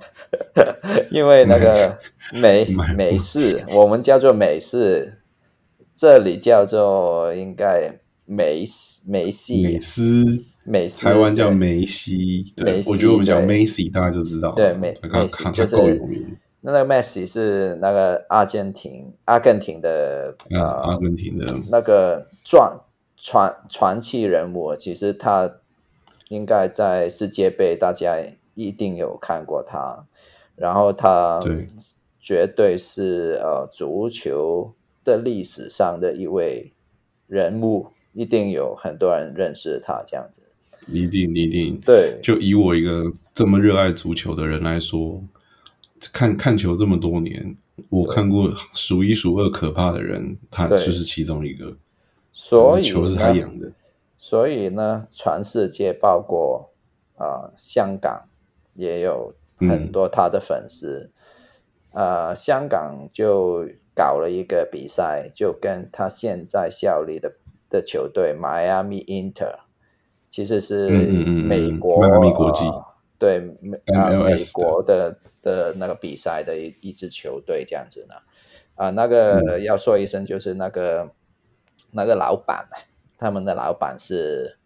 [1.11, 1.99] 因为那个
[2.33, 5.21] 美美式，我们叫做美式，
[5.95, 13.65] 这里叫做应该梅西梅西美斯，美式，台湾叫梅西，对梅，西我觉得我们讲对。
[13.65, 21.47] Macy 大家就知道，对梅西他就是他够有名，那个 Messi 是那个阿根廷阿根廷的啊，阿呃根廷的。
[21.71, 22.79] 那个传
[23.17, 25.59] 传传奇人物，其实他
[26.29, 28.17] 应该在世界杯大家
[28.55, 30.07] 一定有看过他，
[30.57, 31.69] 然后他对。
[32.19, 34.73] 绝对是呃足球
[35.05, 36.73] 的历史上的一位
[37.29, 37.87] 人物，
[38.17, 40.41] 一定有很多人认识他这样子。
[40.87, 45.23] 一定一定，对，就以我一个这么热爱足球的人来说，
[46.13, 47.57] 看看球这么多年，
[47.91, 51.77] 我看过数一数二可怕的人，他就是其中一个。
[52.33, 53.73] 所以球是他养的，
[54.17, 56.71] 所以呢，全世界包括
[57.17, 58.29] 啊、呃香港
[58.75, 61.11] 也有很多他的粉丝。
[61.91, 67.33] 呃，香港就搞了一个比赛，就跟他现在效力的
[67.69, 69.57] 的球队 Miami Inter，
[70.31, 72.65] 其实是美国、迈阿密国际。
[72.67, 72.85] 呃
[73.19, 78.15] 对美啊、美国的的那个比赛的一一支球队这样子呢。
[78.75, 79.65] 啊、那个、嗯。
[79.65, 81.11] 要说一声，就是那个
[81.93, 82.69] 那个老板，
[83.17, 84.59] 他们的老板是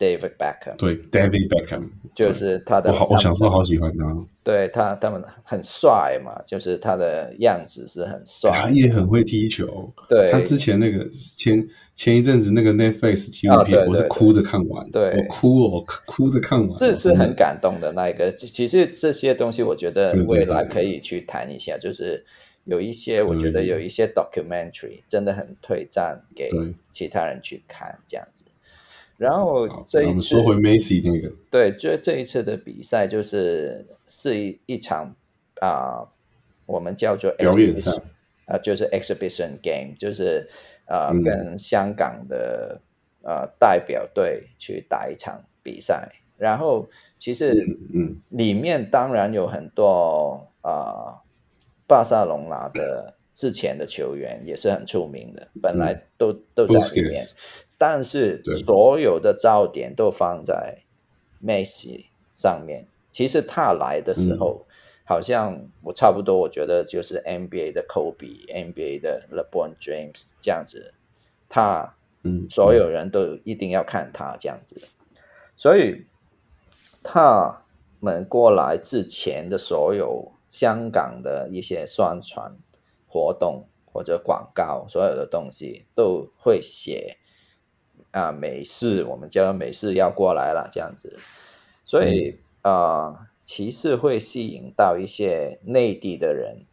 [0.00, 9.92] Beckham，David Beckham，对，David Beckham，就是他的我好，我小时候好喜欢他，对他他们很帅嘛，就是他的样子是很帅他，也很会踢球。
[10.08, 15.14] 对他之前那个前前一阵子那个 Netflix 纪录啊片，我是哭着看完，对。
[15.16, 18.32] 我哭哦，哭着看完，这是很感动的那一个。
[18.32, 22.24] 其其实这些东西，我觉得未来可以去谈一下，就是
[22.64, 26.02] 有一些我觉得有一些 documentary 真的很推荐
[26.34, 26.50] 给
[26.90, 28.44] 其他人去看这样子。
[29.20, 35.14] 然后这一次说回 Messi 那个，对，这这一次的比赛就是是一一场
[35.60, 36.08] 啊、
[36.64, 37.92] 我们叫做表演赛
[38.46, 40.48] 啊、就是 exhibition game，就是
[40.86, 42.80] 呃、嗯跟香港的
[43.22, 46.10] 呃代表队去打一场比赛。
[46.38, 47.52] 然后其实
[47.92, 51.20] 嗯，里面当然有很多啊，
[51.86, 57.22] 巴塞隆拿的之前的球员也是很出名的，本来都、都在里面
[57.80, 60.82] 但是所有的焦点都放在
[61.38, 62.86] 梅西上面。
[63.10, 64.66] 其实他来的时候，
[65.02, 70.92] 好像我差不多，我觉得就是 NBA 的 Kobe、NBA 的 LeBron James 这样子，
[71.48, 74.76] 他嗯，所有人都一定要看他这样子。
[75.56, 76.04] 所以
[77.02, 77.62] 他
[77.98, 82.54] 们过来之前的所有香港的一些宣传
[83.08, 87.16] 活动或者广告，所有的东西都会写
[88.12, 91.18] 啊，美式，我们叫美式要过来了这样子。
[91.84, 96.64] 所以啊、呃其实会吸引到一些内地的人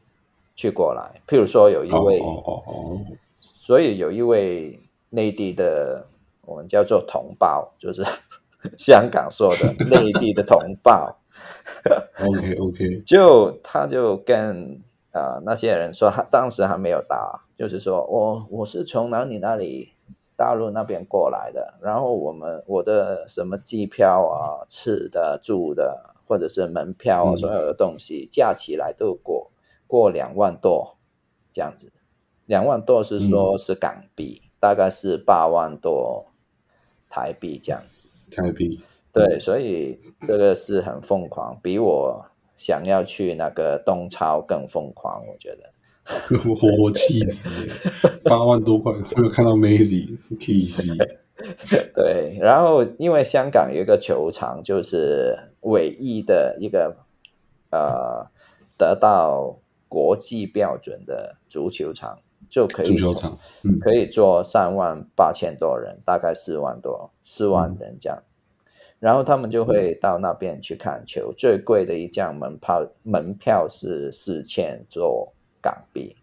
[0.55, 2.19] 去过来，譬如说有一哦位。
[2.19, 3.01] 哦哦哦，
[3.41, 4.79] 所以有一位
[5.09, 6.05] 内地的，
[6.45, 8.03] 我们叫做同胞，就是
[8.77, 11.17] 香港说的内地的同胞，
[12.21, 14.79] OK OK，就他就跟
[15.13, 19.93] 呃那些人说，他当时还没有打，就是说我我是从哪里哪里
[20.37, 29.51] 大陆那边过来的，然后我们我的什么机票啊、吃的、住的，或者是门票所有的东西加起来都过
[29.87, 30.97] 过两万多
[31.51, 31.91] 这样子。
[32.45, 36.27] 两万多是说是港币，大概是八万多
[37.09, 38.07] 台币这样子。
[38.29, 38.79] 台币，
[39.11, 42.25] 对，所以这个是很疯狂，比我
[42.55, 45.73] 想要去那个东超更疯狂，我觉得。
[46.45, 50.95] 我我气死了，八万多块，没有看到 Maisy 气死，
[51.93, 56.95] 对，然后因为香港有一个球场，就是唯一的一个
[57.71, 58.25] 呃
[58.77, 68.17] 得到国际标准的足球场，就可以足球场，嗯可以坐三万八千多人，大概四万多四万人这样。
[68.99, 76.15] 然后他们就会到那边去看球，最贵的一张门票门票是四千多港币，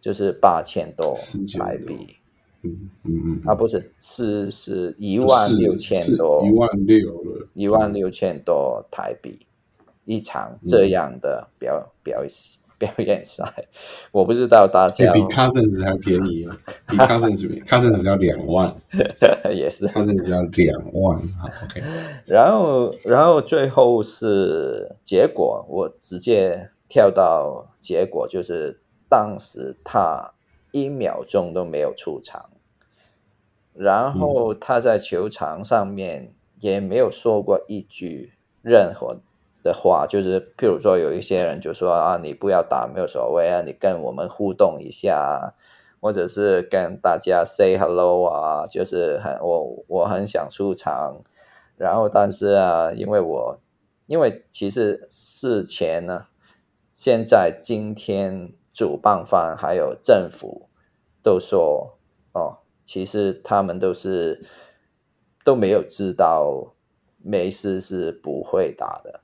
[0.00, 1.14] 就是八千多
[1.58, 2.16] 台币。
[2.62, 9.38] 嗯嗯嗯，啊，不是，是是一万六千多，一万六了，一万六千多台币
[10.04, 12.30] 一场这样的表、表演
[12.76, 13.44] 表演赛，
[14.10, 16.52] 我不知道大哎，家比 Cousins 还便宜哦，
[16.88, 18.74] 比 Cousins Cousins 要两万。
[19.54, 21.80] 也是，，Cousins 要两万，好 OK，
[22.26, 30.34] 然后然后最后是结果，我直接跳到结果，就是当时他
[30.72, 32.50] 一秒钟都没有出场，
[33.74, 38.32] 然后他在球场上面也没有说过一句
[38.62, 39.18] 任何
[39.62, 45.54] 的话，就是譬如说有一些人就说啊，你不要打没有所谓啊，你跟我们互动一下，
[46.00, 51.22] 或者是跟大家 say hello 啊，就是很我我很想出场，
[51.76, 53.58] 然后但是啊，因为我
[54.06, 56.26] 因为其实事前呢，
[56.98, 60.68] 现在今天主办方还有政府
[61.22, 61.96] 都说
[62.32, 64.44] 哦，其实他们都是
[65.44, 66.74] 都没有知道
[67.18, 69.20] 梅西是不会打的，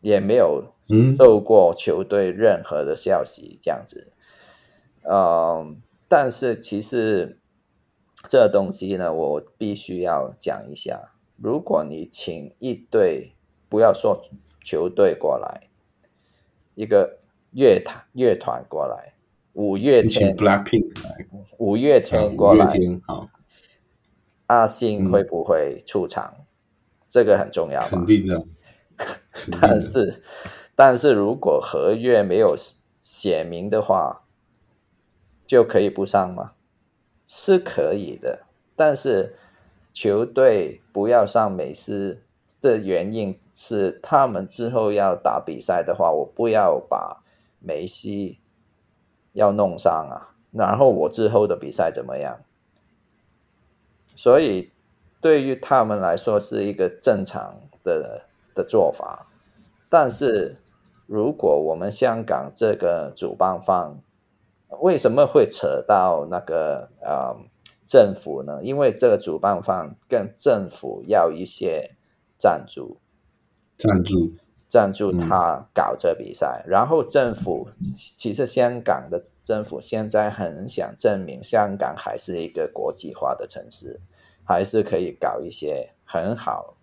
[0.00, 4.12] 也没有嗯透过球队任何的消息这样子。
[5.08, 7.38] 嗯，但是其实
[8.28, 11.12] 这东西呢，我必须要讲一下。
[11.36, 13.36] 如果你请一队，
[13.68, 14.20] 不要说
[14.60, 15.67] 球队过来，
[16.78, 17.18] 一个
[17.50, 19.14] 乐团乐团过来，
[19.54, 20.94] 五月天 Blackpink，
[21.58, 22.72] 五月啊天过来，
[24.46, 26.46] 阿信会不会出场？
[27.08, 28.06] 这个很重要吧肯。
[28.06, 28.46] 定的，
[28.96, 30.22] 肯定的但是，
[30.76, 32.54] 但是如果合约没有
[33.00, 34.22] 写明的话，
[35.44, 36.52] 就可以不上吗？
[37.24, 38.44] 是可以的，
[38.76, 39.34] 但是
[39.92, 42.22] 球队不要上美斯
[42.60, 47.22] 的原因是，他们之后要打比赛的话，我不要把
[47.60, 48.38] 梅西
[49.32, 52.40] 要弄伤啊，然后我之后的比赛怎么样？
[54.14, 54.72] 所以
[55.20, 57.54] 对于他们来说是一个正常
[57.84, 58.22] 的
[58.54, 59.26] 的做法，
[59.88, 60.54] 但是
[61.06, 64.00] 如果我们香港这个主办方
[64.80, 67.36] 为什么会扯到那个呃
[67.86, 68.60] 政府呢？
[68.62, 71.92] 因为这个主办方跟政府要一些
[72.38, 72.98] 赞助，
[73.76, 74.32] 赞助，
[74.68, 75.18] 赞助嗯。
[75.18, 84.00] 他搞这比赛，然后政府其实香港的政府现在很想证明香港还是一个国际化的城市，
[84.44, 86.76] 还是可以搞一些很好、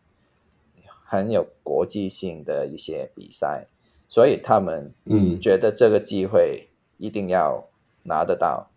[1.05, 3.67] 很有国际性的一些比赛，
[4.07, 5.39] 所以他们嗯。
[5.39, 7.69] 觉得这个机会一定要
[8.03, 8.69] 拿得到。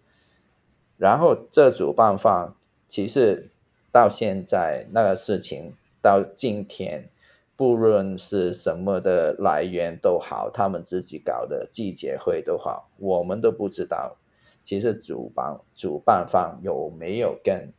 [0.97, 2.57] 然后这主办方
[2.89, 3.51] 其实
[3.93, 7.09] 到现在那个事情到今天
[7.57, 14.17] 不论是什么的来源都好，他们自己搞的季节会都好，我们都不知道。
[14.63, 17.73] 其实主办主办方有没有跟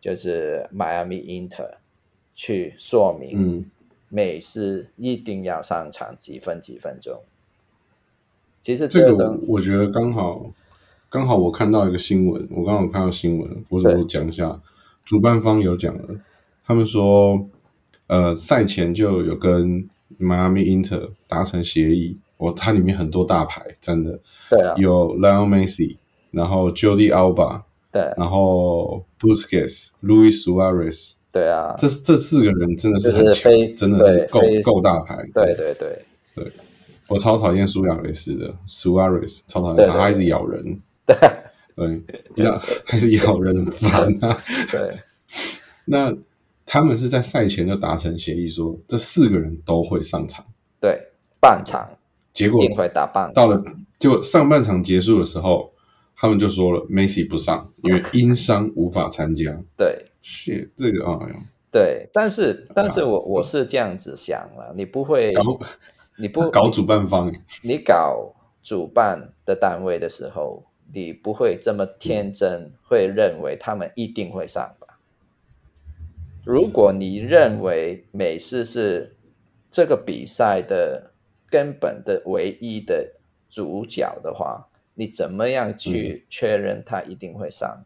[0.00, 1.72] 就是 Miami Inter
[2.34, 3.70] 去说明，嗯，
[4.08, 7.20] 美式一定要上场几分几分钟？
[8.60, 10.52] 其实这个这个我我觉得刚好
[11.08, 14.60] 刚好我看到一个新闻，我刚好看到新闻，我对我讲一下，
[15.04, 16.20] 主办方有讲了，
[16.70, 17.48] 他们说，
[18.06, 19.84] 呃，赛前就有跟
[20.20, 24.20] Miami Inter 达成协议，哦，它里面很多大牌，真的。
[24.48, 25.96] 对啊，有 Lionel Messi，
[26.30, 34.40] 然后 Jordi Alba，对然后 Busquets、Luis Suarez，对啊，这这四个人真的是很强是，真的是够
[34.74, 36.04] 够大牌，对对对。
[36.36, 36.52] 对。
[37.08, 41.16] 我超讨厌苏亚雷斯的，Suarez 超讨厌他，一直咬人，对。
[41.74, 42.00] 对，
[42.36, 44.40] 那还是咬人很烦啊。
[44.70, 44.96] 对。
[45.86, 46.16] 那
[46.72, 50.46] 他们是在赛前就达成协议说，这四个人都会上场，
[50.80, 50.96] 对，
[51.40, 51.90] 半场
[52.32, 53.60] 结果一定会打半到了
[53.98, 55.72] 结果上半场结束的时候，
[56.14, 59.60] 他们就说了，Messi 不上，因为因伤无法参加。
[59.76, 60.06] 对。
[60.22, 61.42] shit，这个哎呀，
[61.72, 65.42] 对，但是但是我我是这样子想了，你不会，搞
[66.18, 70.62] 你不搞主办方，你搞主办的单位的时候，
[70.94, 74.79] 你不会这么天真，会认为他们一定会上吧？
[76.44, 79.16] 如果你认为美式是
[79.70, 81.12] 这个比赛的
[81.48, 83.14] 根本的唯一的
[83.48, 87.84] 主角的话，你怎么样去确认他一定会上？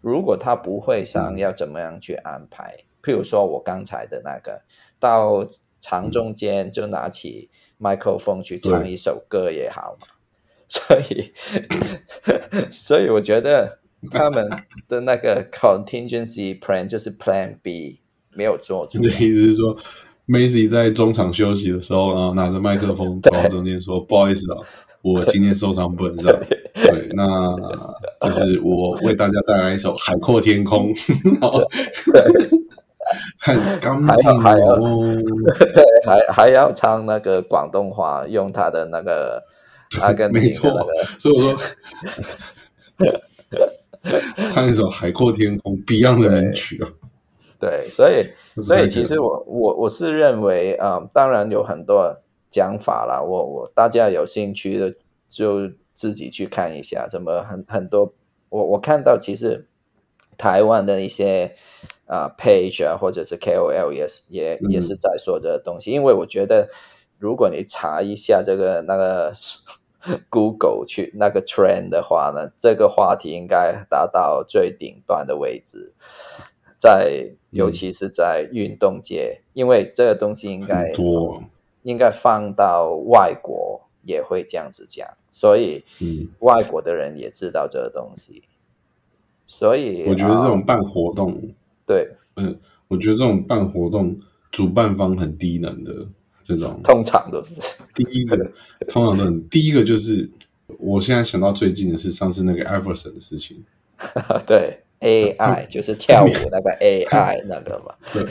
[0.00, 2.76] 如果他不会上，嗯要怎么样去安排？
[3.02, 4.62] 譬如说我刚才的那个，
[4.98, 5.46] 到
[5.80, 10.06] 场中间就拿起麦克风去唱一首歌也好嘛。
[10.68, 11.32] 所以，
[12.70, 13.78] 所以我觉得
[14.10, 14.48] 他们
[14.88, 18.00] 的那个 contingency plan 就是 Plan B
[18.34, 19.12] 没有做出你的。
[19.14, 19.76] 意思是说
[20.26, 24.58] ，Messi 在中场休息的时候，然后拿着麦克风走到中间说：“不好意思啊，
[25.02, 26.32] 我今天受伤不能上。”
[26.74, 27.24] 对，那
[28.20, 30.92] 就是我为大家带来一首《海阔天空》，
[31.40, 31.62] 然后
[33.38, 35.14] 很刚还还有哦，
[35.72, 39.42] 对，还还要唱那个广东话，用他的那个
[40.00, 41.60] 阿根廷的没错那个，所以我说。
[44.52, 46.90] 唱一首《海阔天空》Beyond 的名曲啊，
[47.58, 48.24] 对，所以
[48.54, 54.94] 不所以其实我我我是认为啊、呃当然有很多讲法啦，我我大家有兴趣的
[55.28, 58.12] 就自己去看一下，什么很很多，
[58.48, 59.68] 我我看到其实
[60.36, 61.54] 台湾的一些
[62.06, 66.68] 啊、page 啊，或者是 KOL 也是也也嗯是在说这个东西，因为我觉得
[67.18, 69.32] 如果你查一下这个那个
[70.28, 75.92] Google 去那个 trend 的话呢，这个话题应该达到最顶端的位置，
[76.78, 81.42] 在尤其是在运动界，因为这个东西应该多，
[81.82, 88.42] 应该放到外国也会这样子讲，所以嗯，外国的人也知道这个东西，
[89.46, 91.40] 所以我觉得这啊种办活动，
[91.86, 94.18] 对，嗯，我觉得这种办活动
[94.50, 96.08] 主办方很低能的
[96.42, 97.78] 这种，通常都是。
[97.94, 98.36] 第一个
[98.88, 100.28] 通常都很，第一个就是
[100.78, 103.62] 我现在想到最近的是上次那个 Everson 的事情，
[104.46, 108.24] 对 AI 就是跳舞那个 AI 那个嘛，对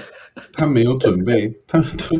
[0.53, 2.19] 他没有准备， 他对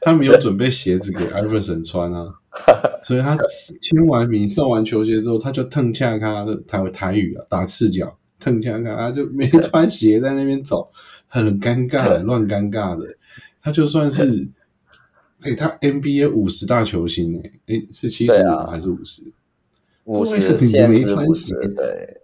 [0.00, 2.34] 他没有准备鞋子给 Everson 穿啊，
[3.04, 3.36] 所以他
[3.80, 10.90] 签完名送完球鞋之后，他就腾恰他的台台语啊，打赤脚腾恰他，他就没穿鞋在那边走，
[11.28, 13.16] 很尴尬的，乱尴尬的。
[13.62, 14.48] 他就算是，
[15.42, 18.32] 哎、他 NBA 五十大球星哎、哎、是七十
[18.70, 19.22] 还是五十？
[20.04, 22.20] 五对十没穿鞋十，对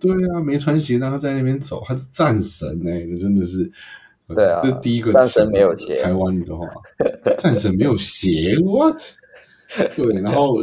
[0.00, 3.70] 对啊，没穿鞋让他在那边走，他是战神哎、真的是。
[4.28, 6.64] 对啊这第一个战神没有鞋台湾的话，
[7.38, 9.02] 战神没有鞋，what？
[9.96, 10.56] 对，然后，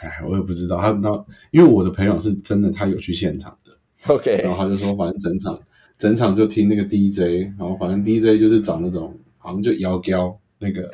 [0.00, 1.10] 哎，我也不知道他那，
[1.50, 3.72] 因为我的朋友是真的，他有去现场的
[4.06, 5.60] ，，OK，然后他就说，反正整场
[5.98, 10.90] 整场就听那个 DJ，然后反正 DJ 就是找那种好像就摇胶那个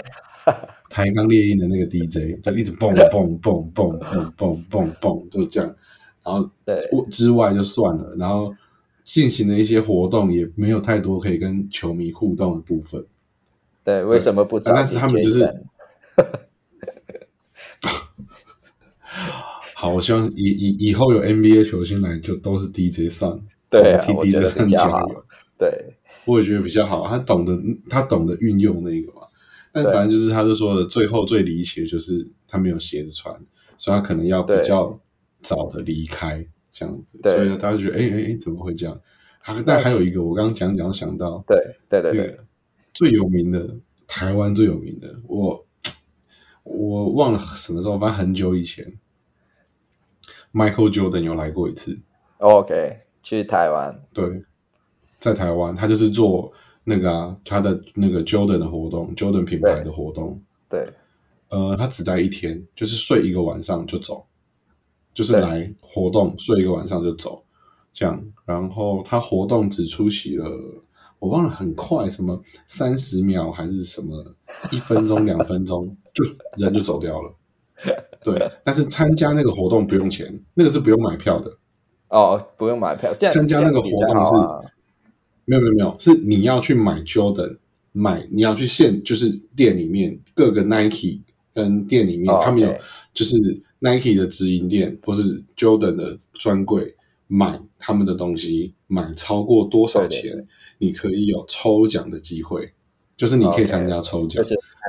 [0.90, 5.74] 台钢猎鹰的那个 DJ，就一直蹦蹦蹦蹦蹦蹦蹦蹦， 就这样。
[6.22, 6.76] 然后对
[7.10, 8.54] 之外就算了，然后
[9.04, 13.04] 进行的一些活动也没有太多可以跟球迷互动的部分。
[13.82, 15.64] 对，为什么不找但是他们就是神？
[19.74, 23.38] 好，我希望以以以后有 NBA 球星来，就都是 DJ 上，
[23.68, 25.24] 对我觉 DJ 得加油。。
[25.58, 25.70] 对
[26.26, 27.56] 我也觉得比较好，他懂得
[27.88, 29.26] 他懂得运用那个嘛。
[29.74, 33.34] 但反正就是他就说的，最后最离奇的就是他没有鞋子穿，
[33.76, 35.00] 所以他可能要比对较
[35.42, 37.18] 早的离开这样子。
[37.20, 38.94] 对所以大家觉得，哎哎哎，怎么会这样？
[39.42, 41.58] 啊，但还有一个，我刚刚讲讲想到对
[41.88, 42.44] 对对对那个
[42.94, 45.66] 最有名的台湾最有名的，我
[46.62, 48.96] 我忘了什么时候，反正很久以前
[50.52, 52.00] ，Michael Jordan 有来过一次。
[52.38, 54.02] OK，去台湾。
[54.12, 54.44] 对，
[55.18, 56.52] 在台湾，他就是做
[56.84, 60.38] 那个啊，他的那个 Jordan 的活动，Jordan 品牌的活动。
[60.68, 60.86] 对，
[61.48, 64.24] 呃，他只待一天，就是睡一个晚上就走，
[65.14, 67.42] 就是对来活动睡一个晚上就走，
[67.92, 68.22] 这样。
[68.44, 70.46] 然后他活动只出席了，
[71.18, 74.22] 我忘了很快，什么三十秒还是什么
[74.70, 76.22] 一分钟、两分钟，就
[76.58, 77.32] 人就走掉了。
[78.22, 81.50] 对，但是参加那个活动不用钱，那个是不用买票的。
[82.08, 84.73] 哦，不用买票，参加那个活动是。
[85.44, 87.56] 没有没有没有，是你要去买 Jordan，
[87.92, 91.20] 买你要去现就是店里面各个 Nike
[91.52, 92.74] 跟店里面，哦他们有
[93.12, 93.36] 就是
[93.78, 96.94] Nike 的直营店或是 Jordan 的专柜
[97.26, 100.46] 买他们的东西，买超过多少钱，对对对。
[100.78, 102.72] 你可以有抽奖的机会，
[103.16, 104.42] 就是你可以参加抽奖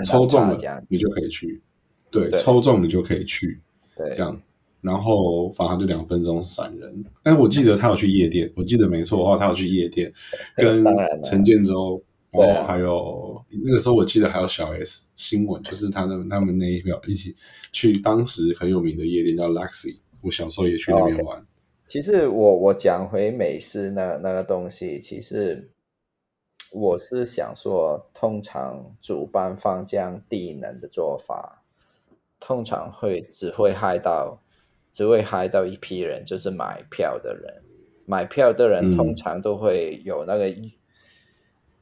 [0.06, 0.58] 抽中了
[0.90, 1.62] 你就可以去，
[2.10, 2.40] 对，对。
[2.42, 3.62] 抽中你就可以去，
[3.96, 4.10] 对。
[4.10, 4.42] 这样。
[4.86, 10.14] 然后反正就两分钟闪人，但是我记得他有去夜店，我记得没错的话，他有去夜店，
[10.56, 10.86] 跟
[11.24, 17.36] 陈建州，然后还有那个时候我记得还有小 S 新闻，就是他们他们那一票一起
[17.72, 21.44] 去当时很有名的夜店叫 Luxy，我小时候也去那边玩。
[21.88, 25.70] 其实我我讲回美式那那个东西，其实
[26.72, 31.64] 我是想说，通常主办方这样低能的做法，
[32.40, 34.40] 通常会只会害到
[34.96, 37.62] 只会害到一批人，就是买票的人。
[38.06, 38.96] 买票的人嗯。
[38.96, 40.50] 通常都会有那个、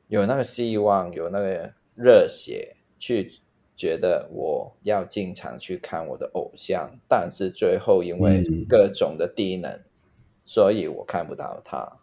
[0.07, 3.31] 有那个希望，有那个热血，去
[3.75, 8.65] 觉得我要经常去看我的偶像，但是最后因为嗯。
[8.67, 9.79] 各种的低能，
[10.43, 11.99] 所以我看不到他，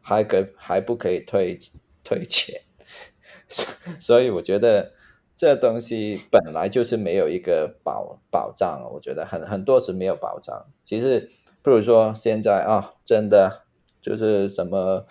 [0.00, 1.58] 还可还不可以退
[2.02, 2.62] 退钱，
[4.00, 4.94] 所以我觉得
[5.40, 10.66] 这东西本来就是没有一个保保障，我觉得很很多是没有保障。
[10.84, 11.30] 其实
[11.62, 13.62] 不如说现在啊，真的
[14.02, 15.06] 就是什么。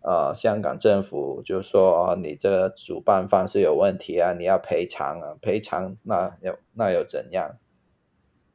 [0.00, 7.56] 呃，香港政府就说、啊、你这个主办方是有问题啊，你要赔偿啊，赔偿那又那又怎样？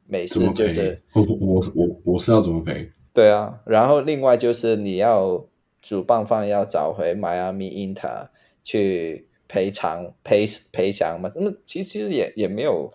[0.06, 0.54] 美怎么赔？
[0.54, 2.92] 式就是我我我我是要怎么赔？
[3.12, 5.44] 对啊，然后另外就是你要
[5.82, 8.28] 主办方要找回迈阿密 Inter
[8.62, 12.88] 去赔偿赔赔偿嘛，那么其实也也没有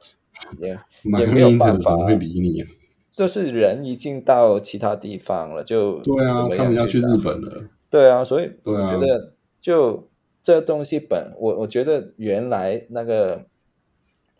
[0.61, 0.69] 也
[1.03, 2.67] 也没有办法会理你啊？
[3.09, 7.67] 就是人已经到其他地方了，就对啊他们要去日本了。
[7.89, 10.09] 对啊，所以我觉得就
[10.41, 13.45] 这东西本我我觉得原来那个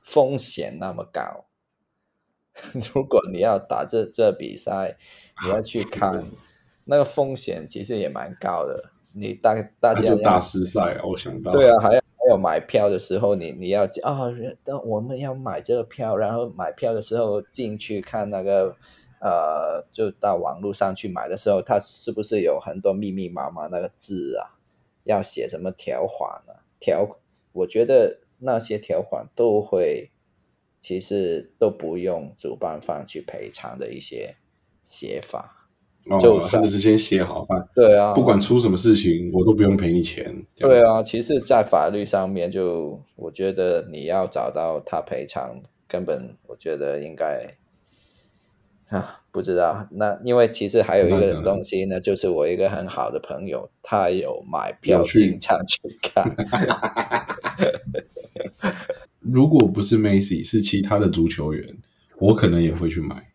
[0.01, 1.45] 风险那么高，
[2.95, 4.97] 如果你要打这这比赛，
[5.43, 6.24] 你要去看
[6.86, 8.91] 那个风险其实也蛮高的。
[9.18, 11.49] 你大大家大师赛啊，我想到。
[11.53, 14.30] 对啊，还有还有买票的时候，你你要啊，
[14.63, 18.76] 等我们要买这个票，然后买票的时候进去看那个
[19.19, 24.57] 呃，就到网络上去买的时候，它是不是有很多密密麻麻那个字啊？
[25.03, 26.65] 要写什么条款啊？
[26.80, 27.19] 条，
[27.51, 30.09] 我觉得那些条款都会，
[30.82, 34.36] 其实都不用主办方去赔偿的一些
[34.82, 35.55] 写法。
[36.10, 40.45] 哦就，算他就是先写好，反对啊，不管出什么事情，我都不用赔你钱。
[40.56, 47.56] 对啊，其实，在法律上面就，我觉得你要找到他赔偿，根本我觉得应该
[48.89, 49.88] 啊，不知道。
[49.91, 56.36] 那因为其实还有一个东西呢，就是我一个很好的朋友，他有买票有去经常去看。
[59.20, 61.78] 如果不是 Messi，是其他的足球员，
[62.20, 63.32] 我可能也会去买。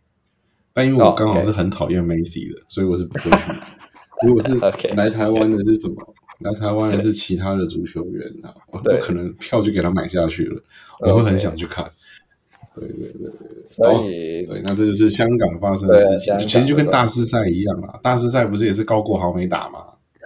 [0.72, 3.36] 但因为我哦刚好是很讨厌 Messi 的，所以我是不会去。
[4.26, 4.54] 如果是
[4.94, 6.14] 来台湾的是什么？
[6.40, 10.62] 来台湾的是其他的足球员啊，我不可能票就给他买下去了，
[11.00, 11.84] 我会很想去看。
[12.74, 17.98] 对对对对，所以对，那这就是香港发生的事情，就其实就跟大师赛一样啊。
[18.02, 19.80] 大师赛不是也是高国豪没打吗？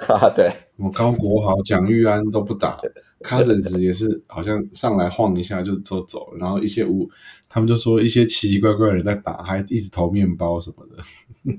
[0.08, 2.80] 啊，对什么高国豪、蒋玉安都不打
[3.22, 7.08] ，Cousins 也是好像上来晃一下就就走了，然后一些无，
[7.54, 11.54] 他们就说一些奇奇怪怪的人在打，还一直投面包什么的。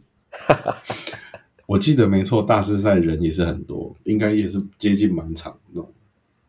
[1.66, 5.90] 我记得没错，大师赛人也是很多，应该也是接近满场那种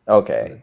[0.07, 0.61] ，，OK，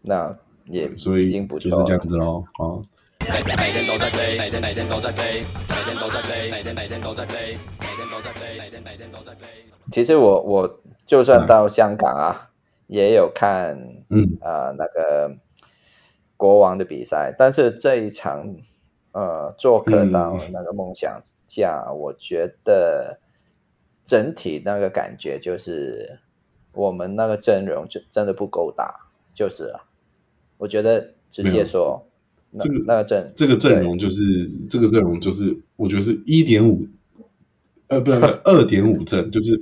[0.00, 1.92] 那也所以已经不就是这。
[1.92, 2.42] 样子喽。
[2.54, 2.82] 好，
[3.20, 9.46] 每天每天都在飞，每天每天都在飞，每天都在飞，每天每天都在飞，每天都在飞，每天每天都在飞。
[9.90, 12.48] 其实我我就算到香港啊，
[12.86, 13.76] 也有看
[14.08, 15.36] 嗯，呃那个
[16.42, 18.52] 国王的比赛，但是这一场
[19.12, 23.20] 呃做客到嗯那个梦想家，我觉得
[24.04, 26.18] 整体那个感觉就是
[26.72, 28.92] 我们那个阵容就真的不够打，
[29.32, 29.84] 就是啊，
[30.58, 32.04] 我觉得直接说，
[32.50, 36.84] 那这个那个阵这个阵容就是这个阵容就是，我觉得是一点五，
[37.86, 39.60] 呃，不是 二点五阵，就是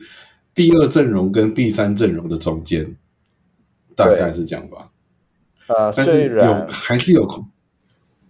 [0.54, 2.96] 第二阵容跟第三阵容的中间，
[3.94, 4.90] 大概是这样吧。
[5.70, 7.46] 呃，但是有虽然还是有空，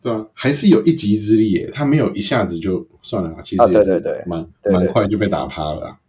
[0.03, 1.71] 对啊，还是有一击之力耶。
[1.73, 6.01] 他没有一下子就算了啦，其啊实也是蛮蛮快就被打趴了啊。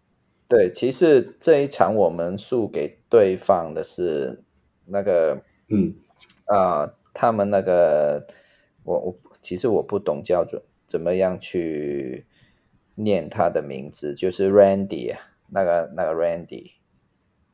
[0.49, 4.43] 对，其实这一场我们输给对方的是
[4.87, 5.95] 那个嗯，
[6.43, 8.27] 啊、他们那个
[8.83, 12.25] 我我其实我不懂叫做怎么样去
[12.95, 16.71] 念他的名字，就是 Randy 啊，那个那个 Randy，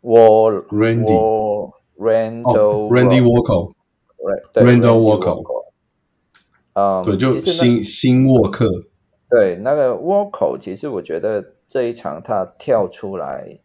[0.02, 5.66] 我 Randy 我 Randall 哦，Randy Walker，Ra- 对 Randall Walker
[6.74, 8.70] 嗯，对，就新新沃克，
[9.32, 13.60] 对，那个 woker，其实我觉得这一场他跳出来，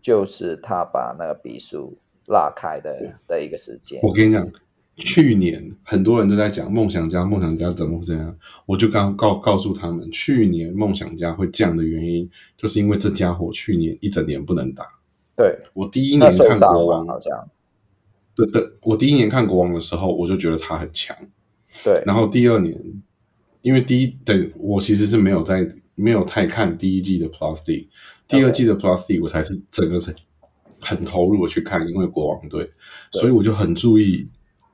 [0.00, 4.00] 就是他把那个比数拉开的的一个时间。
[4.02, 4.50] 我跟你讲，
[4.96, 8.34] 去年很多人都在讲梦想家，梦想家怎么会这样？
[8.64, 14.86] 我就刚告告诉他们，去年梦想家会降的原因，就是因为这家伙去年一整年不能打。
[15.36, 17.46] 对，我第一年看国王，好像。
[18.34, 21.16] 对对，我第一年看国王的时候，我就觉得他很强。
[21.82, 22.80] 对，然后第二年，
[23.62, 27.28] 因为第一等我其实是没有在没有太看第一季的
[27.64, 27.88] D，
[28.26, 28.74] 第二季的
[29.06, 30.14] D 我才是整个是
[30.80, 32.70] 很投入的去看，因为国王队，
[33.12, 34.28] 所以我就很注意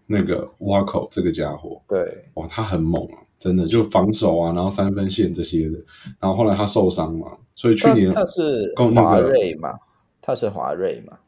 [0.06, 5.78] 那个 Waco 这个家伙，对，哇，他很猛啊，真的就防守啊，然后三分线这些的，
[6.18, 9.78] 然后后来他受伤嘛，所以去年他是华瑞嘛，
[10.20, 11.18] 他是华瑞嘛，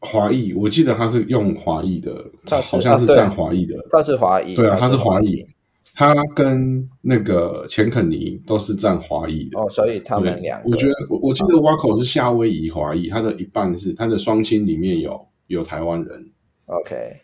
[0.00, 2.24] 华裔，我记得他是用华裔的，
[2.62, 4.54] 好像是占华裔的，他是华裔。
[4.54, 5.46] 对啊，他是是华裔裔。，
[5.94, 9.60] 他跟那个钱肯尼都是占华裔的。
[9.60, 16.30] 哦，所以他们对两个，我觉得我我记得挖口是夏威夷华裔，他的一半是他的双亲里面有有台湾人
[16.66, 17.20] ，OK，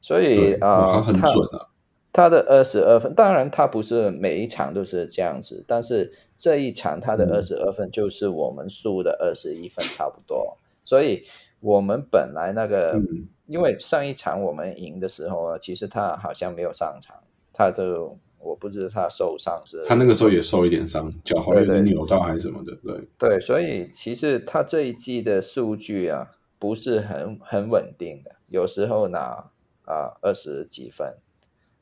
[0.00, 1.66] 所以啊，他很他准啊。
[2.12, 11.22] 他的二十二分，当然他不是每一场都是这样子，但是这一场他的嗯二十二分就是我们输的二十一分差不多，所以
[11.60, 13.28] 我们本来那个，嗯。
[13.46, 17.16] 因为上一场我们赢的时候呢，其实他好像没有上场，
[17.52, 21.92] 他就我不知道他受伤是，他那个时候也受一点伤，脚踝有点对对。
[21.92, 26.30] 扭到还是什么的，对，对，所以其实他这一季的数据啊
[26.60, 29.50] 不是很很稳定的，有时候拿
[29.84, 31.16] 啊二十几分，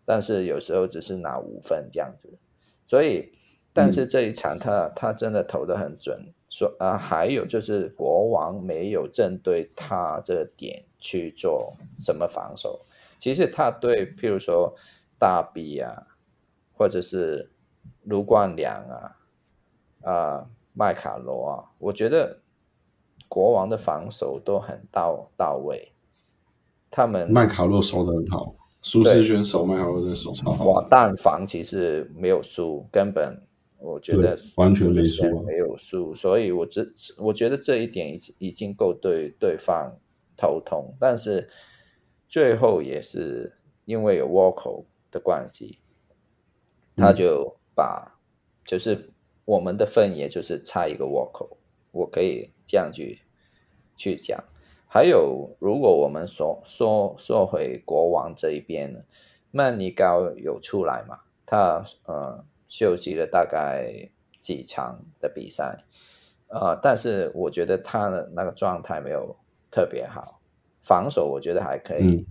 [0.07, 2.39] 但是有时候只是拿五分这样子。
[2.87, 3.33] 所以，
[3.75, 12.81] 但是这一场他、他真的投的很准，说啊还有就是国王没有针对他这个点去做什么防守，
[13.19, 14.75] 其实他对譬如说
[15.19, 16.07] 大 B 啊，
[16.73, 17.51] 或者是
[18.05, 19.15] 卢冠良啊。
[20.01, 22.39] 啊、麦卡罗啊，我觉得
[23.29, 25.93] 国王的防守都很到到位，
[26.89, 33.43] 他们麦卡洛守的很好，舒适圈守麦卡洛真的守超好哇，但防其实没有输，根本
[33.79, 36.87] 我觉得对完全没输没有输，所以我这
[37.19, 39.97] 我觉得这一点已已经够对对方
[40.37, 41.49] 头痛，但是
[42.29, 45.79] 最后也是因为有沃口的关系，
[46.97, 48.21] 他嗯就把、
[48.65, 49.11] 就是
[49.45, 51.59] 我们的分也就是差一个沃口，
[51.93, 53.21] 我可以这样去
[53.97, 54.43] 去讲。
[54.91, 59.01] 还有，如果我们说说说回国王这一边呢，
[59.51, 61.21] 曼尼高有出来嘛？
[61.47, 64.09] 他呃休息了大概
[64.39, 65.85] 几场的比赛，
[66.49, 69.35] 呃，但是我觉得他的那个状态没有
[69.71, 70.41] 特别好，
[70.83, 72.27] 防守我觉得还可以，嗯。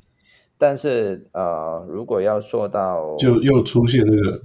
[0.59, 4.41] 但是呃，如果要说到就又出现那个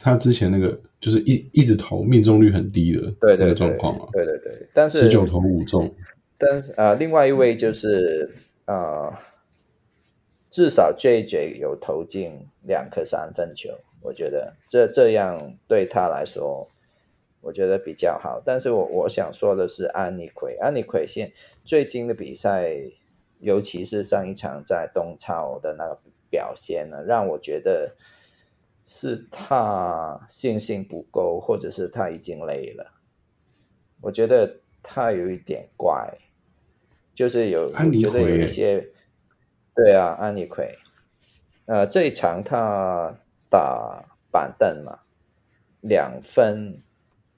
[0.00, 5.92] 他之前那个就是一一直投命中率很低的那个对对对状况嘛，对对对，但是十九投五中，
[6.36, 8.30] 但是呃，另外一位就是
[8.66, 9.12] 呃，
[10.48, 13.70] 至少 JJ 有投进两颗三分球，
[14.00, 16.68] 我觉得这这样对他来说，
[17.40, 18.40] 我觉得比较好。
[18.44, 21.32] 但是我我想说的是安妮奎，安妮奎现
[21.64, 22.74] 最近的比赛，
[23.40, 25.98] 尤其是上一场在东超的那个
[26.30, 27.96] 表现呢，让我觉得
[28.84, 32.94] 是他信心不够，或者是他已经累了。
[34.00, 36.18] 我觉得他有一点怪，
[37.14, 38.92] 就是有安妮我觉得有一些，
[39.74, 40.72] 对啊，安妮奎，
[41.66, 43.20] 呃，这一场他
[43.50, 45.00] 打板凳嘛，
[45.80, 46.76] 两分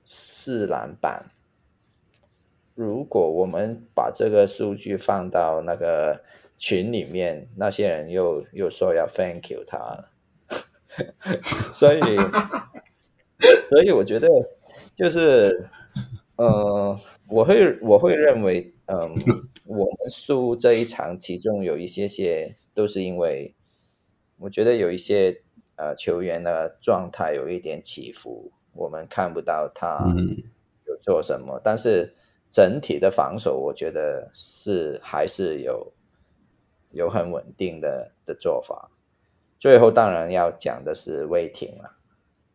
[0.05, 1.27] 四篮板。
[2.75, 6.25] 如果我们把这个数据放到那个
[6.57, 10.09] 群里面，那些人又又说要 thank you 他，
[11.75, 12.01] 所以
[13.69, 14.29] 所以我觉得
[14.97, 15.69] 就是
[16.37, 16.99] 呃，
[17.29, 19.15] 我会我会认为，嗯，
[19.65, 23.55] 我们输这一场，其中有一些些都是因为，
[24.39, 25.43] 我觉得有一些
[25.81, 30.37] 呃球员的状态有一点起伏，我们看不到他嗯。
[30.87, 32.13] 有做什么，但是
[32.51, 35.93] 整体的防守，我觉得是还是有
[36.91, 38.91] 有很稳定的的做法。
[39.57, 41.93] 最后当然要讲的是魏廷了，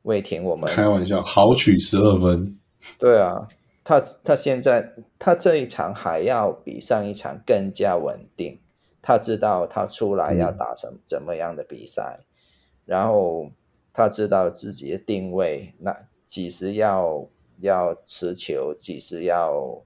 [0.02, 2.60] 魏廷我们开玩笑，豪取十二分，
[3.00, 3.48] 对啊，
[3.86, 8.60] 他他现在他这一场还要比上一场更加稳定，
[9.02, 12.20] 他知道他出来要打什怎么样的比赛，
[12.86, 13.52] 然后
[13.92, 17.28] 他知道自己的定位，那几时要
[17.60, 19.84] 要持球，几时要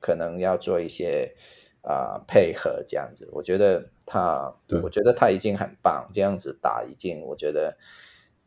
[0.00, 1.34] 可能要做一些
[1.82, 7.76] 啊、配合这样子，我觉得他，我觉得他已经很棒，这样子打已经，我觉得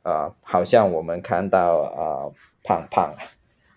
[0.03, 2.29] 啊、好像我们看到啊、
[2.63, 3.15] 胖胖。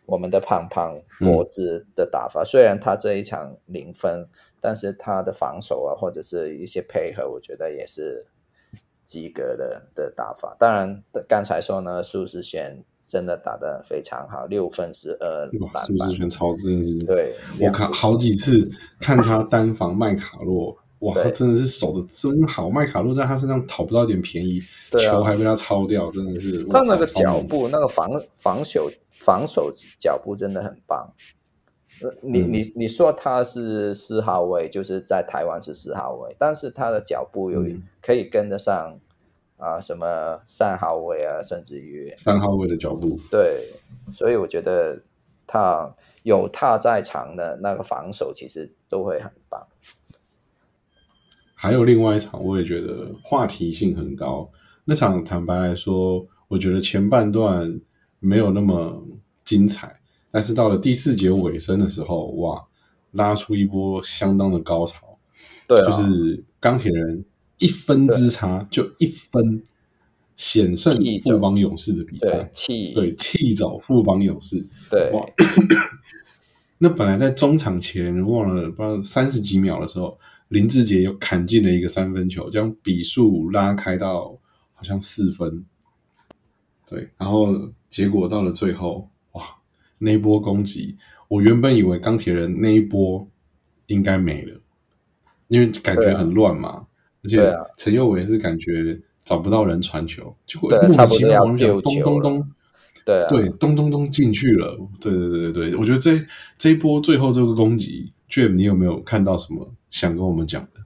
[0.07, 4.29] 我们的胖胖脖子的打法，虽然他这一场零分，
[4.61, 8.27] 但是他的防守啊，或者是一些配合，我觉得也是
[9.05, 10.57] 及格的的打法。
[10.59, 31.13] 当然，刚才说呢，苏世轩真的打得非常好，六分十二哇，篮板苏志，全超真的是，对，我看好几次看他单防麦卡洛，哇，他真的是守的真好，麦卡洛在他身上讨不到一点便宜，对啊球还被他抄掉，真的是，他那个脚步，那个防防守防守脚步真的很棒。
[32.05, 38.99] 呃你嗯你你说他是四号位，就是在台湾是四号位，但是他的脚步有嗯可以跟得上
[39.57, 43.61] 啊、什么三号位啊，甚至于三号位的脚步，对，
[44.13, 45.01] 所以我觉得
[45.47, 49.67] 他有他在场的那个防守，其实都会很棒。
[51.55, 54.51] 还有另外一场，我也觉得话题性很高。
[54.85, 57.81] 那场坦白来说，我觉得前半段
[58.19, 59.03] 没有那么
[59.47, 59.99] 精彩，
[60.35, 62.61] 但是到了第四节尾声的时候，哇，
[63.13, 65.17] 拉出一波相当的高潮，
[65.69, 67.25] 对啊，就是钢铁人
[67.59, 69.63] 一分之差，就一分
[70.35, 74.67] 险胜富邦勇士的比赛，气对，气走富邦勇士。
[74.91, 75.25] 对哇，
[76.79, 80.19] 那本来在中场前忘了不知道三十几秒的时候，
[80.49, 84.37] 林志杰又砍进了一个三分球，将比数拉开到
[84.75, 85.65] 好像四分。
[86.89, 89.09] 对，然后结果到了最后，哇，
[90.05, 90.97] 那一波攻击，
[91.29, 93.27] 我原本以为钢铁人那一波
[93.87, 94.61] 应该没了，
[95.49, 96.87] 因为感觉很乱嘛，
[97.23, 102.51] 而且陈佑伟是感觉找不到人传球，结果对莫名其妙我们讲咚咚咚。
[103.07, 104.79] 对啊，对，咚咚咚进去了。
[104.99, 106.19] 对对对对对，我觉得这
[106.57, 110.81] 这一波最后这个攻击，JIM 你有没有看到什么想跟我们讲的？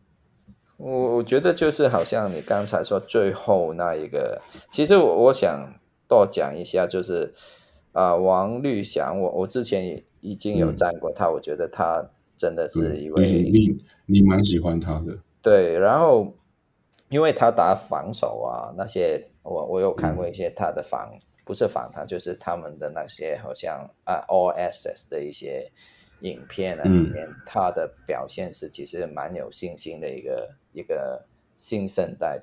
[0.78, 5.74] 我我觉得就是好像你刚才说最后那一个，其实我我想
[6.08, 7.32] 多讲一下，就是
[7.98, 10.76] 啊、王绿祥，我我之前也已经有嗯。
[10.76, 13.76] 赞过他，我觉得他真的是一位你
[14.06, 16.32] 你蛮喜欢他的，对，然后
[17.08, 21.10] 因为他打防守啊那些，我我有看过一些他的防，
[21.44, 25.72] 不是访谈，就是他们的那些好像啊 All Access 的一些
[26.20, 27.10] 影片啊里嗯。
[27.10, 31.26] 面，他的表现是其实蛮有信心的一个一个
[31.56, 32.38] 新生代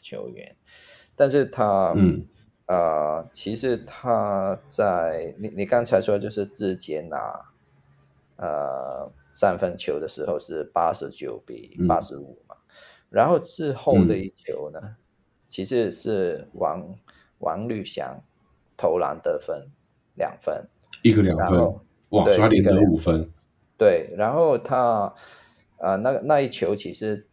[0.00, 0.54] 球员，
[1.16, 2.24] 但是他嗯
[2.66, 7.52] 呃，其实他在你你刚才说就是之前拿
[8.36, 11.86] 呃三分球的时候是八十九比嗯。
[11.86, 12.56] 八十五嘛，
[13.10, 14.18] 然后之后的嗯。
[14.18, 14.96] 一球呢，
[15.46, 16.94] 其实是王
[17.38, 18.22] 王绿翔
[18.76, 19.68] 投篮得分
[20.14, 20.66] 两分，
[21.02, 21.58] 一个两分
[22.10, 23.30] 对所以他连得五分，
[23.76, 25.12] 对，然后他
[25.78, 27.26] 呃那那一球其实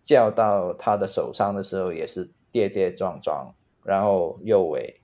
[0.00, 3.54] 叫到他的手上的时候也是跌跌撞撞，
[3.84, 5.00] 然后右尾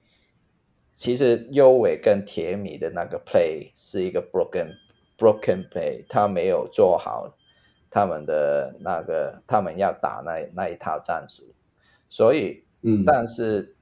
[0.91, 4.75] 其实右尾跟铁米的那个 play 是一个 broken
[5.19, 7.37] broken play，他没有做好
[7.91, 11.55] 他们的那个他们要打那那一套战术，
[12.09, 13.77] 所以嗯，但是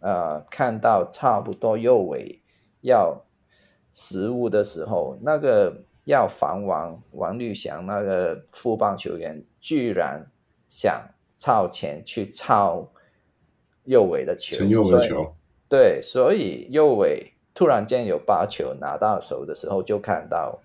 [0.00, 2.42] 呃，看到差不多右尾
[2.80, 3.24] 要
[3.92, 10.30] 失误的时候，那个要防王王绿翔那个副棒球员居然
[10.68, 12.92] 想超前去抄
[13.84, 15.34] 右尾的球，陈佑所以的球，
[15.68, 20.60] 对，所以右尾突然间有八球拿到手的时候，就看到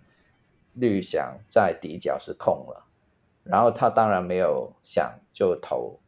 [0.74, 2.86] 绿翔在底角是空了，
[3.44, 6.00] 然后他当然没有想就投，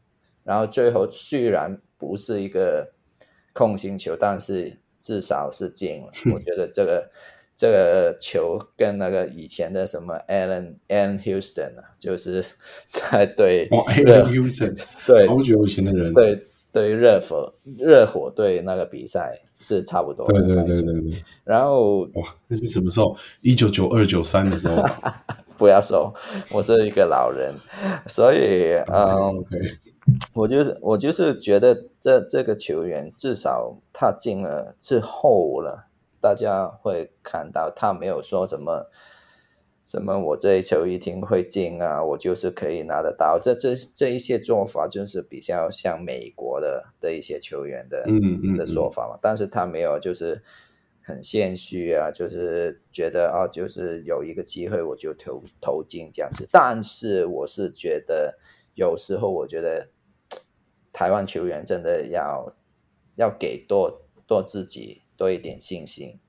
[0.43, 2.91] 然后最后虽然不是一个
[3.53, 6.11] 空心球，但是至少是进了。
[6.33, 7.09] 我觉得这个
[7.55, 12.43] 这个球跟那个以前的什么 Allen Allen Houston 啊，就是
[12.87, 16.39] 在对哦，Allen Houston，对好久以前的人，对
[16.71, 23.15] 对热火热火队那个比赛是差不多的对对对对对，然后哇，那是什么时候？
[23.41, 24.83] 一九九二九三的时候。
[25.57, 26.13] 不要说
[26.51, 27.55] 我是一个老人，
[28.07, 29.45] 所以嗯。
[30.33, 35.85] 我就是我就是觉得这这个球员至少他进了之后了，
[36.21, 38.89] 大家会看到他没有说什么
[39.87, 43.39] 什么我这一球一定会进啊，我就是可以拿得到。
[43.41, 50.43] 这这这一些做法就是比较像美国的的一些球员的嗯嗯的说法嘛，但是他没有就是
[51.01, 56.45] 很谦虚啊，就是觉得啊，就是有一个机会我就投投进这样子。
[56.51, 58.37] 但是我是觉得
[58.75, 59.87] 有时候我觉得
[60.91, 62.53] 台湾球员真的要
[63.15, 66.26] 要给多多自己多一点信心，就是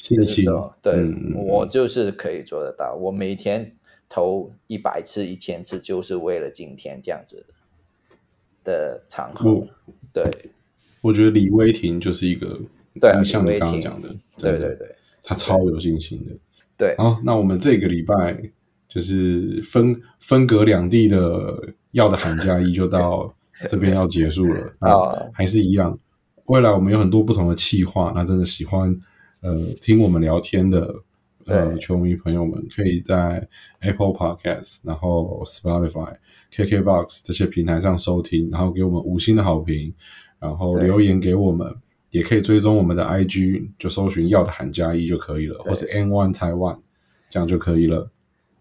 [0.00, 3.76] 信心说，对、我就是可以做得到，我每天
[4.08, 7.44] 投一百次、一千次，就是为了今天这样子
[8.64, 9.66] 的场合。
[10.12, 10.24] 对
[11.02, 12.58] 我觉得李威霆就是一个，
[12.98, 16.32] 对啊，像你刚刚讲的，对对对他超有信心的。
[16.78, 18.42] 对，好，那我们这个礼拜
[18.88, 23.32] 就是分分隔两地的要的寒假一就到
[23.68, 24.74] 这边要结束了。
[24.80, 25.98] 那哦还是一样，
[26.46, 28.98] 未来我们有很多不同的企划，那真的喜欢
[29.42, 30.94] 呃听我们聊天的
[31.46, 33.48] 呃球迷朋友们，可以在
[33.80, 36.14] Apple Podcast、然后 Spotify、
[36.54, 39.94] KKBox 这些平台上收听，然后给我们五星的好评，
[40.38, 41.74] 然后留言给我们。
[42.10, 46.80] 也可以追踪我们的 IG，就搜寻要的喊加一就可以了，或是 N One Taiwan，
[47.28, 48.10] 这样就可以了。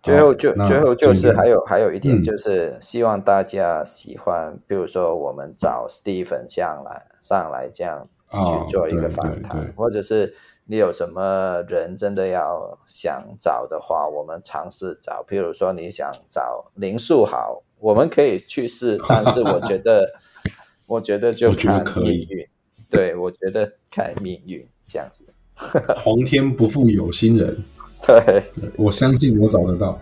[0.03, 10.32] 最后就最后就是还有还有一点嗯就是希望大家喜欢，比如说我们找 Stephen 上来上来这样哦去做一个访谈，对或者是
[10.72, 15.26] 你有什么人真的要想找的话，我们尝试找。
[15.28, 20.13] 譬如说你想找林书豪，我们可以去试，但是我觉得
[20.86, 22.03] 我觉得就看可以。
[22.03, 22.47] 命运，
[22.88, 25.26] 对我觉得看命运这样子，
[26.05, 27.63] 皇天不负有心人，
[28.05, 28.43] 对，
[28.78, 29.99] 我相信我找得到，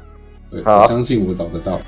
[0.51, 1.79] 对，我相信我找得到。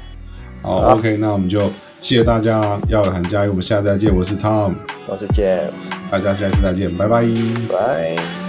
[0.61, 1.59] 好好，OK，那我们就
[1.99, 4.73] 谢谢大家，要的喊加油，我们下次再见，我是 Tom，
[5.09, 5.69] 我是 Jeff，
[6.09, 7.25] 大家下次再见，拜拜。
[7.69, 8.48] 拜。